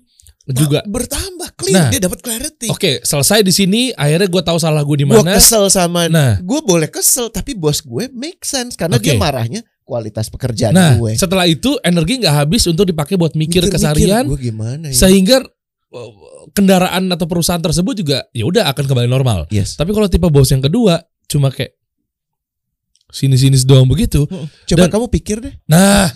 [0.48, 0.80] juga.
[0.82, 1.88] Bertambah clear, Nah.
[1.88, 2.66] dia dapat clarity.
[2.68, 3.92] Oke, selesai di sini.
[3.92, 5.36] Akhirnya gua tahu salah gua di Gue mana.
[5.36, 9.04] kesel sama, Nah, gue boleh kesel, tapi bos gue make sense karena Oke.
[9.04, 11.16] dia marahnya kualitas pekerjaan nah gue.
[11.16, 14.96] setelah itu energi nggak habis untuk dipakai buat mikir, keseharian, gue gimana ya?
[14.98, 15.40] sehingga
[15.88, 16.10] eh,
[16.52, 19.46] kendaraan atau perusahaan tersebut juga ya udah akan kembali normal.
[19.48, 19.74] Yes.
[19.74, 21.76] Tapi kalau tipe bos yang kedua cuma kayak
[23.08, 24.24] sini-sini doang begitu.
[24.68, 25.54] Coba Dan- kamu pikir deh.
[25.64, 26.12] Nah,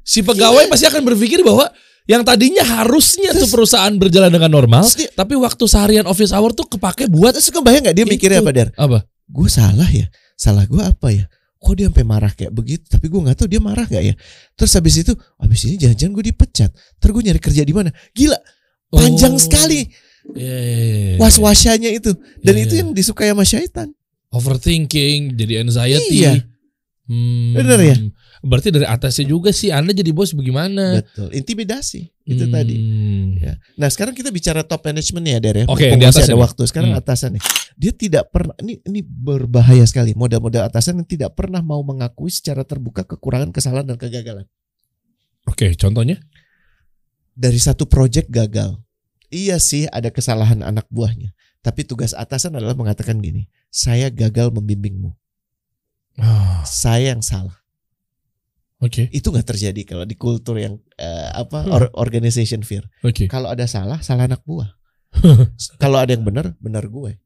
[0.00, 1.66] si pegawai pasti akan berpikir bahwa
[2.06, 6.30] yang tadinya harusnya tuh Terus- perusahaan berjalan dengan normal, Terus dia- tapi waktu seharian office
[6.30, 8.46] hour tuh kepake buat Terus kebayang gak dia mikirnya Itu.
[8.46, 8.68] apa Der?
[8.74, 8.98] apa?
[9.30, 10.06] Gue salah ya?
[10.34, 11.26] Salah gue apa ya?
[11.60, 12.88] Kok dia sampai marah kayak begitu?
[12.88, 14.14] Tapi gue nggak tahu dia marah gak ya?
[14.56, 16.70] Terus habis itu, habis ini jangan-jangan gue dipecat.
[16.98, 17.90] Terus gue nyari kerja di mana?
[18.16, 18.38] Gila,
[18.90, 19.40] panjang Oh.
[19.40, 19.86] sekali
[20.30, 21.16] Iya, iya, iya, iya.
[21.16, 22.12] was-wasanya itu.
[22.38, 22.80] Dan Iya, itu iya.
[22.84, 23.88] yang disukai sama syaitan.
[24.30, 26.22] overthinking, jadi anxiety.
[26.22, 26.46] Iya.
[27.04, 27.96] Hmm, Bener ya?
[28.40, 31.02] Berarti dari atasnya juga sih Anda jadi bos bagaimana?
[31.02, 31.34] Betul.
[31.34, 32.54] Intimidasi itu Hmm.
[32.54, 32.74] tadi.
[33.36, 33.58] Ya.
[33.74, 35.64] Nah sekarang kita bicara top management ya Der ya.
[35.66, 36.44] Oke, Mumpung di atasnya ada nih.
[36.46, 36.62] waktu.
[36.64, 37.00] Sekarang Hmm.
[37.02, 37.42] atasan nih.
[37.74, 40.14] Dia tidak pernah ini ini berbahaya sekali.
[40.14, 44.46] Model-model atasan yang tidak pernah mau mengakui secara terbuka kekurangan, kesalahan dan kegagalan.
[45.44, 46.22] Oke, contohnya?
[47.40, 48.76] Dari satu project gagal.
[49.32, 51.32] Iya sih ada kesalahan anak buahnya.
[51.60, 55.16] Tapi tugas atasan adalah mengatakan gini, saya gagal membimbingmu.
[56.16, 57.56] Ah, Saya yang salah.
[58.80, 61.72] Oke, Itu nggak terjadi kalau di kultur yang eh, apa Hmm.
[61.72, 62.84] or- organization fear.
[63.00, 63.28] oke.
[63.28, 64.72] Kalau ada salah, salah anak buah.
[65.82, 67.20] Kalau ada yang benar, benar gue.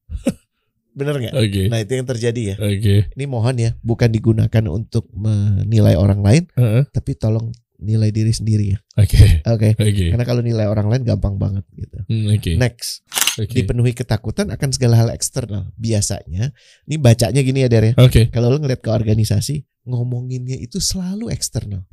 [0.94, 1.34] Benar nggak?
[1.34, 1.62] Oke.
[1.70, 2.56] Nah itu yang terjadi ya.
[2.58, 3.06] Oke.
[3.10, 6.86] Ini mohon ya, bukan digunakan untuk menilai orang lain, Heeh.
[6.90, 7.50] tapi tolong
[7.84, 8.78] nilai diri sendiri ya.
[8.96, 9.44] Oke.
[9.44, 9.68] Oke.
[9.76, 10.04] Oke.
[10.10, 12.00] Karena kalau nilai orang lain gampang banget gitu.
[12.08, 12.56] Hmm, Oke.
[12.56, 13.04] Next,
[13.36, 13.52] Oke.
[13.52, 15.70] dipenuhi ketakutan akan segala hal eksternal.
[15.76, 16.50] Biasanya,
[16.88, 17.94] ini bacanya gini ya Der ya.
[18.00, 18.32] Oke.
[18.32, 21.84] Kalau lo ngeliat ke organisasi, ngomonginnya itu selalu eksternal.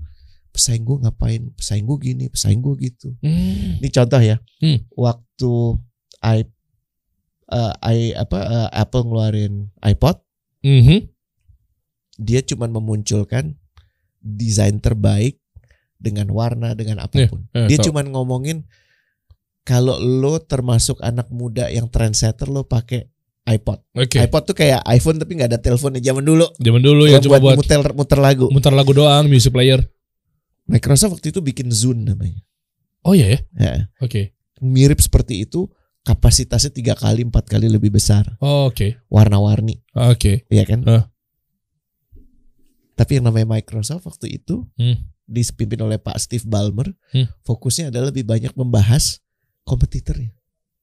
[0.56, 3.12] Pesaing gue ngapain, pesaing gue gini, pesaing gue gitu.
[3.20, 3.80] Hmm.
[3.80, 4.40] Ini contoh ya.
[4.60, 4.84] Hmm.
[4.96, 5.52] Waktu
[6.24, 6.40] i
[7.52, 10.24] eh, i apa eh, Apple ngeluarin iPod,
[10.62, 11.10] Mhm.
[12.22, 13.58] dia cuma memunculkan
[14.22, 15.41] desain terbaik
[16.02, 17.46] dengan warna dengan apa pun.
[17.54, 18.66] Eh, dia so- cuma ngomongin
[19.62, 23.06] kalau lo termasuk anak muda yang trendsetter lo pakai
[23.42, 23.82] iPod.
[23.94, 24.18] Oke.
[24.18, 26.46] iPod tuh kayak iPhone tapi nggak ada teleponnya zaman dulu.
[26.58, 28.50] Zaman dulu ya yang cuma buat muter muter lagu.
[28.50, 29.82] muter lagu doang, music player.
[30.66, 32.42] Microsoft waktu itu bikin Zune namanya.
[33.02, 33.40] Oh iya ya.
[33.54, 34.38] Ya, Oke.
[34.62, 35.66] mirip seperti itu,
[36.02, 39.02] kapasitasnya tiga kali empat kali lebih besar, Oh, Oke.
[39.10, 40.46] warna-warni, Oke.
[40.48, 40.86] ya kan?
[40.86, 41.10] Ah.
[42.94, 45.02] Tapi yang namanya Microsoft waktu itu Hmm.
[45.32, 47.32] Dipimpin oleh Pak Steve Ballmer, Hmm.
[47.48, 49.24] fokusnya adalah lebih banyak membahas
[49.64, 50.36] kompetitornya.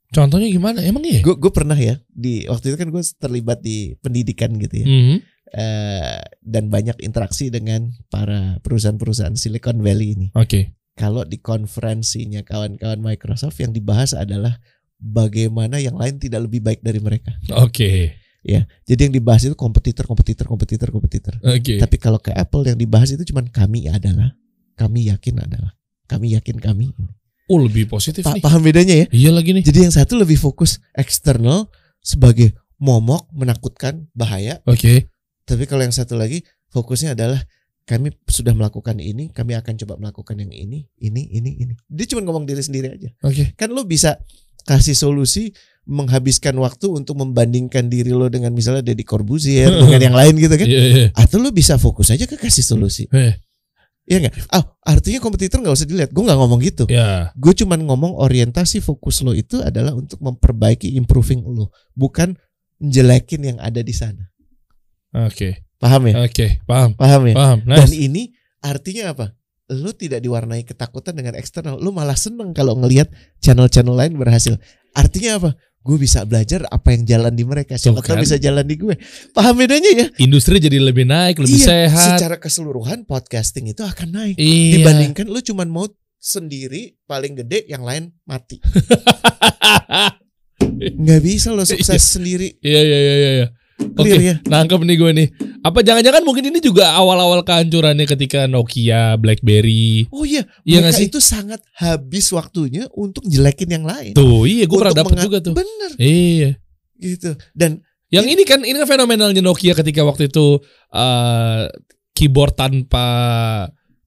[0.09, 0.80] Contohnya gimana?
[0.80, 1.20] Emang iya?
[1.20, 5.16] Gue gue pernah ya di waktu itu kan gue terlibat di pendidikan gitu ya, Mhm.
[5.49, 10.28] Eh, dan banyak interaksi dengan para perusahaan-perusahaan Silicon Valley ini.
[10.36, 10.76] Oke.
[10.92, 14.61] Kalau di konferensinya kawan-kawan Microsoft yang dibahas adalah
[15.01, 17.32] bagaimana yang lain tidak lebih baik dari mereka.
[17.57, 18.12] Oke.
[18.49, 21.34] Ya, jadi yang dibahas itu kompetitor, kompetitor, kompetitor, kompetitor.
[21.44, 21.76] Oke.
[21.76, 24.32] Tapi kalau ke Apple yang dibahas itu cuman kami adalah,
[24.72, 25.76] kami yakin adalah,
[26.09, 26.96] kami yakin kami.
[27.53, 28.40] Oh, lebih positif Pa- nih.
[28.40, 29.07] paham bedanya ya?
[29.12, 29.64] Iya lagi nih.
[29.68, 31.68] Jadi yang satu lebih fokus eksternal
[32.01, 34.64] sebagai momok, menakutkan, bahaya.
[34.64, 35.12] Oke.
[35.44, 36.40] Tapi kalau yang satu lagi
[36.72, 37.44] fokusnya adalah
[37.88, 41.72] kami sudah melakukan ini, kami akan coba melakukan yang ini, ini, ini, ini.
[41.88, 43.09] Dia cuma ngomong diri sendiri aja.
[43.24, 43.57] Oke.
[43.57, 44.20] Kan lo bisa
[44.68, 45.56] kasih solusi
[45.88, 50.68] menghabiskan waktu untuk membandingkan diri lo dengan misalnya Deddy Corbuzier dengan yang lain gitu kan.
[50.68, 51.06] Iya, iya.
[51.16, 53.08] Atau lo bisa fokus aja ke kasih solusi.
[53.08, 53.32] Eh,
[54.08, 54.34] Iya nggak?
[54.48, 56.10] Ah, artinya kompetitor nggak usah dilihat.
[56.16, 56.88] Gue nggak ngomong gitu.
[56.88, 57.28] Ya.
[57.36, 62.32] Gue cuman ngomong orientasi fokus lo itu adalah untuk memperbaiki, improving lo, bukan
[62.80, 64.32] menjelekin yang ada di sana.
[65.12, 65.68] Oke.
[65.76, 66.24] Paham ya?
[66.24, 66.64] Oke.
[66.64, 66.96] Paham.
[66.96, 67.34] Paham ya?
[67.36, 67.58] Paham.
[67.68, 68.00] Dan Nice.
[68.00, 68.22] ini
[68.64, 69.26] artinya apa?
[69.68, 71.76] Lu tidak diwarnai ketakutan dengan eksternal.
[71.76, 73.12] Lu malah seneng kalau ngelihat
[73.44, 74.56] channel-channel lain berhasil.
[74.96, 75.50] Artinya apa?
[75.84, 77.76] Gue bisa belajar apa yang jalan di mereka.
[77.76, 78.24] Siapa tahu kan.
[78.24, 78.96] bisa jalan di gue.
[79.36, 80.06] Paham bedanya ya?
[80.20, 82.16] Industri jadi lebih naik, lebih iya, sehat.
[82.16, 84.36] secara keseluruhan podcasting itu akan naik.
[84.40, 84.80] Iya.
[84.80, 85.86] Dibandingkan lu cuman mau
[86.18, 88.58] sendiri paling gede yang lain mati.
[91.02, 92.58] Nggak bisa lo sukses sendiri.
[92.58, 93.48] Iya iya iya iya.
[93.79, 94.37] Oke, Clear ya?
[94.45, 95.29] nangkep nih gue nih.
[95.61, 100.11] Apa jangan-jangan mungkin ini juga awal-awal kehancurannya ketika Nokia, BlackBerry.
[100.11, 101.07] Oh iya, Iya mereka sih?
[101.07, 104.14] itu sangat habis waktunya untuk jelekin yang lain.
[104.14, 105.55] Tuh, iya gue pernah dapet juga tuh.
[105.55, 106.59] Bener Iya.
[106.97, 107.39] gitu.
[107.53, 110.59] Dan Yang ini kan ini kan fenomenalnya Nokia ketika waktu itu
[110.91, 111.68] eh
[112.12, 113.07] keyboard tanpa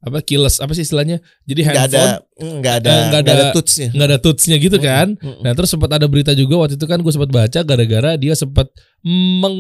[0.02, 1.22] apa keyless apa sih istilahnya?
[1.46, 3.90] Jadi nggak ada handphone nggak ada Eh, nggak ada ada- touchnya.
[3.94, 5.08] nggak ada touchnya gitu kan.
[5.14, 5.46] Mm-mm.
[5.46, 8.66] Nah terus sempat ada berita juga waktu itu kan gue sempat baca gara-gara dia sempat
[9.06, 9.58] meng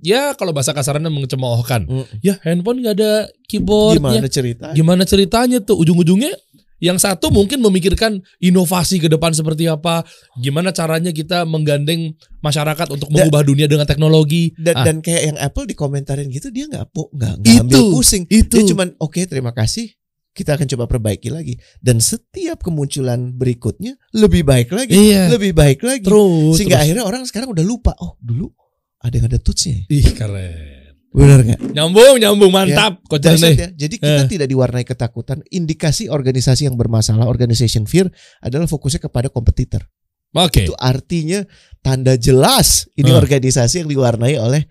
[0.00, 1.84] ya kalau bahasa kasarnya mengecemoohkan.
[1.84, 2.04] Mm.
[2.20, 3.12] Ya handphone nggak ada
[3.44, 4.00] keyboardnya.
[4.16, 4.66] Gimana cerita?
[4.72, 6.32] Gimana ceritanya tuh ujung-ujungnya?
[6.76, 10.04] Yang satu mungkin memikirkan inovasi ke depan seperti apa,
[10.36, 14.52] gimana caranya kita menggandeng masyarakat untuk Dan- mengubah dunia dengan teknologi.
[14.54, 14.84] Dan, Ah.
[14.84, 18.28] dan kayak yang Apple dikomentarin gitu dia nggak nggak ambil pusing.
[18.28, 18.52] itu.
[18.52, 19.88] Dia cuman oke terima kasih.
[20.30, 21.56] Kita akan coba perbaiki lagi.
[21.80, 25.32] Dan setiap kemunculan berikutnya lebih baik lagi, Iya.
[25.32, 26.04] lebih baik lagi.
[26.04, 26.84] Terus, Sehingga terus.
[26.84, 27.96] akhirnya orang sekarang udah lupa.
[27.96, 28.52] Oh dulu
[29.00, 29.88] ada yang ada touchnya.
[29.88, 29.96] ya?
[29.96, 30.85] ih keren.
[31.16, 31.60] Benar nggak?
[31.72, 33.00] Nyambung, nyambung, mantap.
[33.08, 33.48] Rene.
[33.56, 33.68] ya.
[33.72, 34.28] Jadi kita Eh.
[34.28, 35.40] tidak diwarnai ketakutan.
[35.48, 38.12] Indikasi organisasi yang bermasalah, organization fear
[38.44, 39.88] adalah fokusnya kepada kompetitor.
[40.36, 40.68] Oke.
[40.68, 41.40] Itu artinya
[41.80, 43.16] tanda jelas ini Eh.
[43.16, 44.68] organisasi yang diwarnai oleh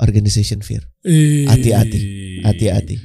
[0.00, 0.80] organization fear.
[1.46, 1.98] Hati-hati.
[2.40, 2.96] Hati-hati.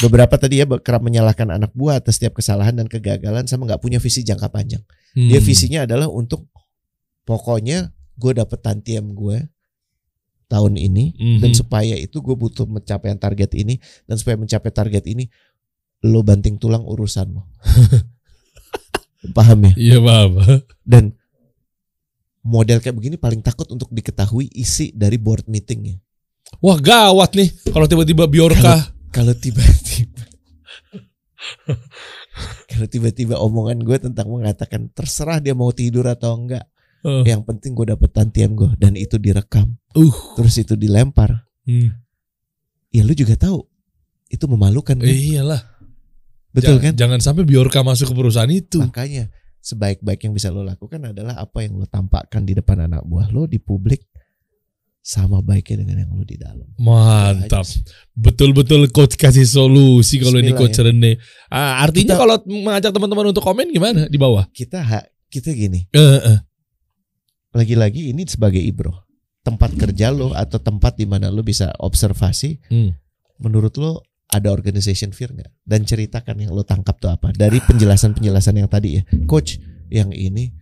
[0.00, 3.98] Beberapa tadi ya kerap menyalahkan anak buah atas setiap kesalahan dan kegagalan sama nggak punya
[3.98, 4.80] visi jangka panjang.
[5.12, 5.44] Dia Hmm.
[5.44, 6.46] visinya adalah untuk
[7.26, 9.44] pokoknya gue dapet tantiem gue
[10.52, 11.40] tahun ini Mhm.
[11.40, 15.32] dan supaya itu gue butuh mencapaian target ini dan supaya mencapai target ini
[16.04, 17.48] lo banting tulang urusan lo.
[19.38, 19.72] Paham ya?
[19.78, 20.32] Iya paham.
[20.82, 21.14] Dan
[22.42, 25.96] model kayak begini paling takut untuk diketahui isi dari board meetingnya.
[26.58, 28.92] Wah gawat nih kalau tiba-tiba Bjorka.
[29.08, 30.20] Kalau tiba-tiba
[32.70, 36.66] kalau tiba-tiba omongan gue tentang mengatakan terserah dia mau tidur atau enggak,
[37.02, 40.14] Eh, yang penting gue dapet tantian gue dan itu direkam, Uh.
[40.38, 41.46] terus itu dilempar.
[41.66, 41.90] Hmm.
[42.88, 43.66] Ya lu juga tahu
[44.28, 45.06] itu memalukan kan?
[45.06, 45.60] Eh, iyalah.
[46.52, 46.92] Betul jangan, kan?
[46.94, 48.78] Jangan sampai Bjorka masuk ke perusahaan itu.
[48.78, 53.30] Makanya sebaik-baik yang bisa lo lakukan adalah apa yang lo tampakkan di depan anak buah
[53.32, 54.04] lo di publik
[55.02, 56.68] sama baiknya dengan yang lo di dalam.
[56.78, 57.66] Mantap.
[58.14, 61.18] Betul-betul coach kasih solusi kalau ini coach Rene.
[61.50, 64.46] Ah, artinya Kita- kalau mengajak teman-teman untuk komen gimana di bawah?
[64.54, 66.38] Kita ha, kita gini, Eh, eh.
[67.52, 69.04] Lagi-lagi ini sebagai ibro.
[69.42, 72.94] Tempat kerja lo atau tempat di mana lo bisa observasi, Hmm.
[73.42, 75.50] menurut lo ada organization fear nggak?
[75.60, 77.34] Dan ceritakan yang lo tangkap tuh apa?
[77.34, 79.58] Dari penjelasan-penjelasan yang tadi ya, coach
[79.92, 80.54] yang ini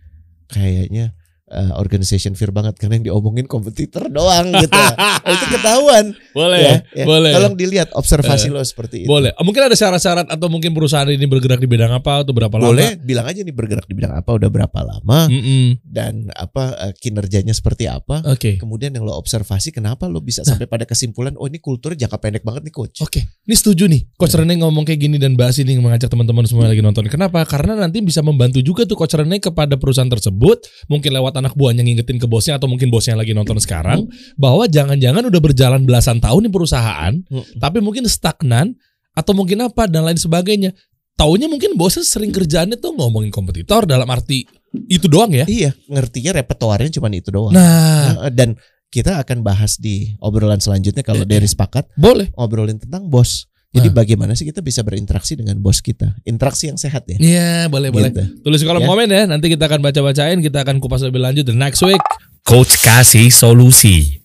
[0.51, 1.15] kayaknya
[1.51, 4.71] uh, organization fear banget karena yang diomongin kompetitor doang gitu.
[4.71, 6.05] Oh, itu ketahuan.
[6.31, 7.05] Boleh, ya, ya.
[7.05, 7.31] boleh.
[7.35, 9.09] Tolong dilihat observasi lo seperti itu.
[9.11, 9.35] Boleh.
[9.43, 13.03] Mungkin ada syarat-syarat atau mungkin perusahaan ini bergerak di bidang apa atau berapa Boleh lama?
[13.03, 15.83] bilang aja nih bergerak di bidang apa, udah berapa lama Mm-mm.
[15.83, 18.23] dan apa uh, kinerjanya seperti apa.
[18.31, 18.55] Oke.
[18.55, 22.43] Kemudian yang lo observasi kenapa lo bisa sampai pada kesimpulan oh ini kultur jangka pendek
[22.47, 23.03] banget nih coach.
[23.03, 24.07] Oke, ini setuju nih.
[24.15, 27.05] Coach Rene ngomong kayak gini dan bahas ini mengajak teman-teman semua yang lagi nonton.
[27.11, 27.43] Kenapa?
[27.43, 31.81] Karena nanti bisa membantu juga tuh Coach Rene kepada perusahaan tersebut, mungkin lewat anak buahnya
[31.81, 34.05] ngingetin ke bosnya atau mungkin bosnya lagi nonton sekarang,
[34.37, 37.57] bahwa jangan-jangan udah berjalan belasan tahun nih perusahaan, Mm.
[37.57, 38.77] tapi mungkin stagnan
[39.11, 40.71] atau mungkin apa dan lain sebagainya.
[41.17, 44.47] Taunya mungkin bosnya sering kerjaannya tuh ngomongin kompetitor dalam arti
[44.87, 45.43] itu doang ya.
[45.43, 47.51] Iya, ngertinya repertoarnya cuma itu doang.
[47.51, 48.55] Nah, dan
[48.87, 52.31] kita akan bahas di obrolan selanjutnya kalau Eh, dari sepakat boleh.
[52.33, 53.50] ngobrolin tentang bos.
[53.71, 53.95] Jadi Nah.
[54.03, 56.11] bagaimana sih kita bisa berinteraksi dengan bos kita?
[56.27, 57.15] Interaksi yang sehat ya.
[57.17, 58.11] Iya, boleh, boleh.
[58.11, 58.43] Gitu.
[58.43, 58.87] Tulis di kolom Ya.
[58.87, 59.23] komen ya.
[59.25, 62.03] Nanti kita akan baca-bacain, kita akan kupas lebih lanjut the next week.
[62.43, 64.20] Coach kasih solusi.